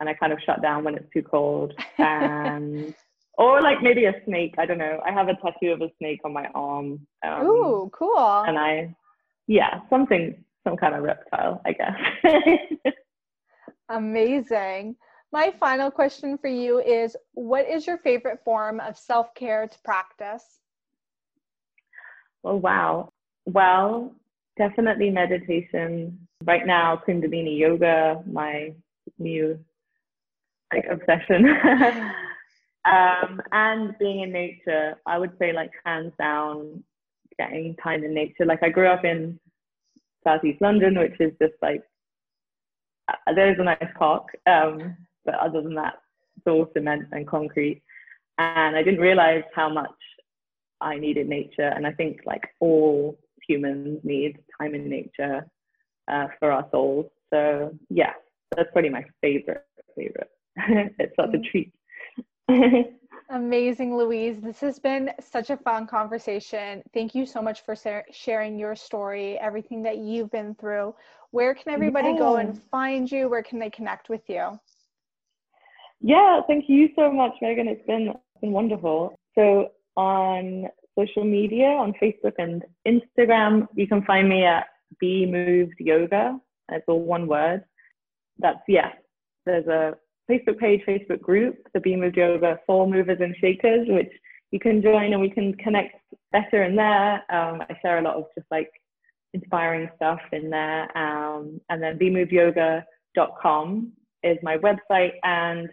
[0.00, 1.72] And I kind of shut down when it's too cold.
[1.98, 2.94] And,
[3.38, 4.54] or like maybe a snake.
[4.58, 5.00] I don't know.
[5.04, 7.06] I have a tattoo of a snake on my arm.
[7.26, 8.44] Um, Ooh, cool.
[8.46, 8.94] And I,
[9.46, 12.92] yeah, something, some kind of reptile, I guess.
[13.88, 14.96] Amazing.
[15.32, 19.78] My final question for you is What is your favorite form of self care to
[19.84, 20.60] practice?
[22.44, 23.12] Oh, wow.
[23.46, 24.14] Well,
[24.56, 26.18] definitely meditation.
[26.44, 28.74] Right now, Kundalini Yoga, my
[29.18, 29.58] new
[30.72, 31.46] like obsession.
[32.84, 36.82] um, and being in nature, I would say like hands down,
[37.38, 38.44] getting time in nature.
[38.44, 39.38] Like I grew up in
[40.24, 41.82] Southeast London, which is just like
[43.08, 45.94] uh, there's a nice park, um, but other than that,
[46.36, 47.82] it's all cement and concrete.
[48.38, 49.90] And I didn't realize how much
[50.80, 55.46] I needed nature, and I think like all humans need time in nature
[56.08, 57.06] uh, for our souls.
[57.32, 58.12] So yeah,
[58.54, 59.64] that's probably my favorite
[59.96, 60.30] favorite.
[60.98, 61.50] it's such a mm.
[61.50, 61.72] treat.
[63.30, 64.40] Amazing, Louise.
[64.40, 66.82] This has been such a fun conversation.
[66.92, 67.74] Thank you so much for
[68.12, 70.94] sharing your story, everything that you've been through.
[71.30, 72.18] Where can everybody yeah.
[72.18, 73.28] go and find you?
[73.28, 74.58] Where can they connect with you?
[76.00, 77.66] Yeah, thank you so much, Megan.
[77.66, 79.18] It's been, it's been wonderful.
[79.34, 80.66] So on
[80.98, 84.66] social media, on Facebook and Instagram, you can find me at
[85.00, 86.38] Be Moved Yoga.
[86.70, 87.64] It's all one word.
[88.38, 88.92] That's yeah.
[89.46, 89.94] There's a
[90.30, 94.10] Facebook page, Facebook group, the Be Moved Yoga for Movers and Shakers, which
[94.50, 95.96] you can join and we can connect
[96.32, 97.14] better in there.
[97.32, 98.70] Um, I share a lot of just like
[99.34, 100.96] inspiring stuff in there.
[100.96, 105.68] Um, and then bemovedyoga.com is my website and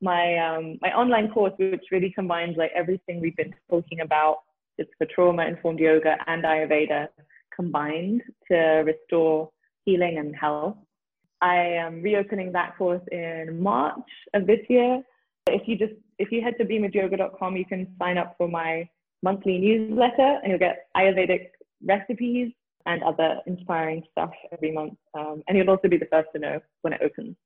[0.00, 4.38] my um, my online course, which really combines like everything we've been talking about.
[4.76, 7.08] It's for trauma informed yoga and Ayurveda
[7.54, 9.50] combined to restore
[9.84, 10.76] healing and health.
[11.40, 15.02] I am reopening that course in March of this year.
[15.46, 18.88] If you just if you head to bemovedyoga.com, you can sign up for my
[19.22, 21.48] monthly newsletter, and you'll get Ayurvedic
[21.84, 22.52] recipes
[22.86, 24.94] and other inspiring stuff every month.
[25.16, 27.36] Um, and you'll also be the first to know when it opens.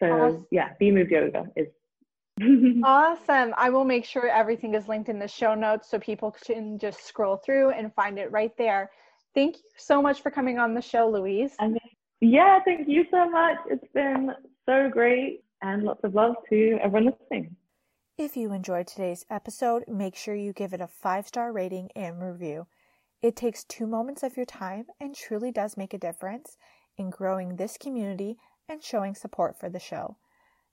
[0.00, 0.46] So awesome.
[0.50, 1.68] yeah, Be Moved Yoga is
[2.84, 3.54] awesome.
[3.56, 7.06] I will make sure everything is linked in the show notes so people can just
[7.06, 8.90] scroll through and find it right there.
[9.34, 11.54] Thank you so much for coming on the show, Louise.
[12.20, 13.58] Yeah, thank you so much.
[13.68, 14.30] It's been
[14.64, 17.56] so great and lots of love to everyone listening.
[18.16, 22.22] If you enjoyed today's episode, make sure you give it a five star rating and
[22.22, 22.66] review.
[23.20, 26.56] It takes two moments of your time and truly does make a difference
[26.96, 28.38] in growing this community
[28.68, 30.16] and showing support for the show.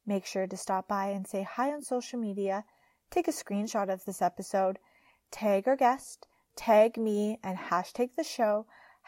[0.06, 2.64] Make sure to stop by and say hi on social media,
[3.12, 4.80] take a screenshot of this episode,
[5.32, 8.66] tag our guest, tag me, and hashtag the show,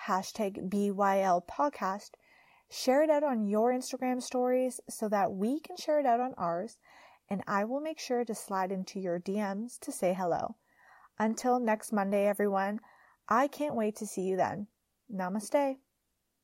[0.07, 2.11] hashtag BYL podcast
[2.69, 6.33] Share it out on your Instagram stories so that we can share it out on
[6.37, 6.77] ours,
[7.29, 10.55] and I will make sure to slide into your DMs to say hello.
[11.17, 12.79] Until next Monday, everyone,
[13.29, 14.67] I can't wait to see you then.
[15.13, 15.77] Namaste.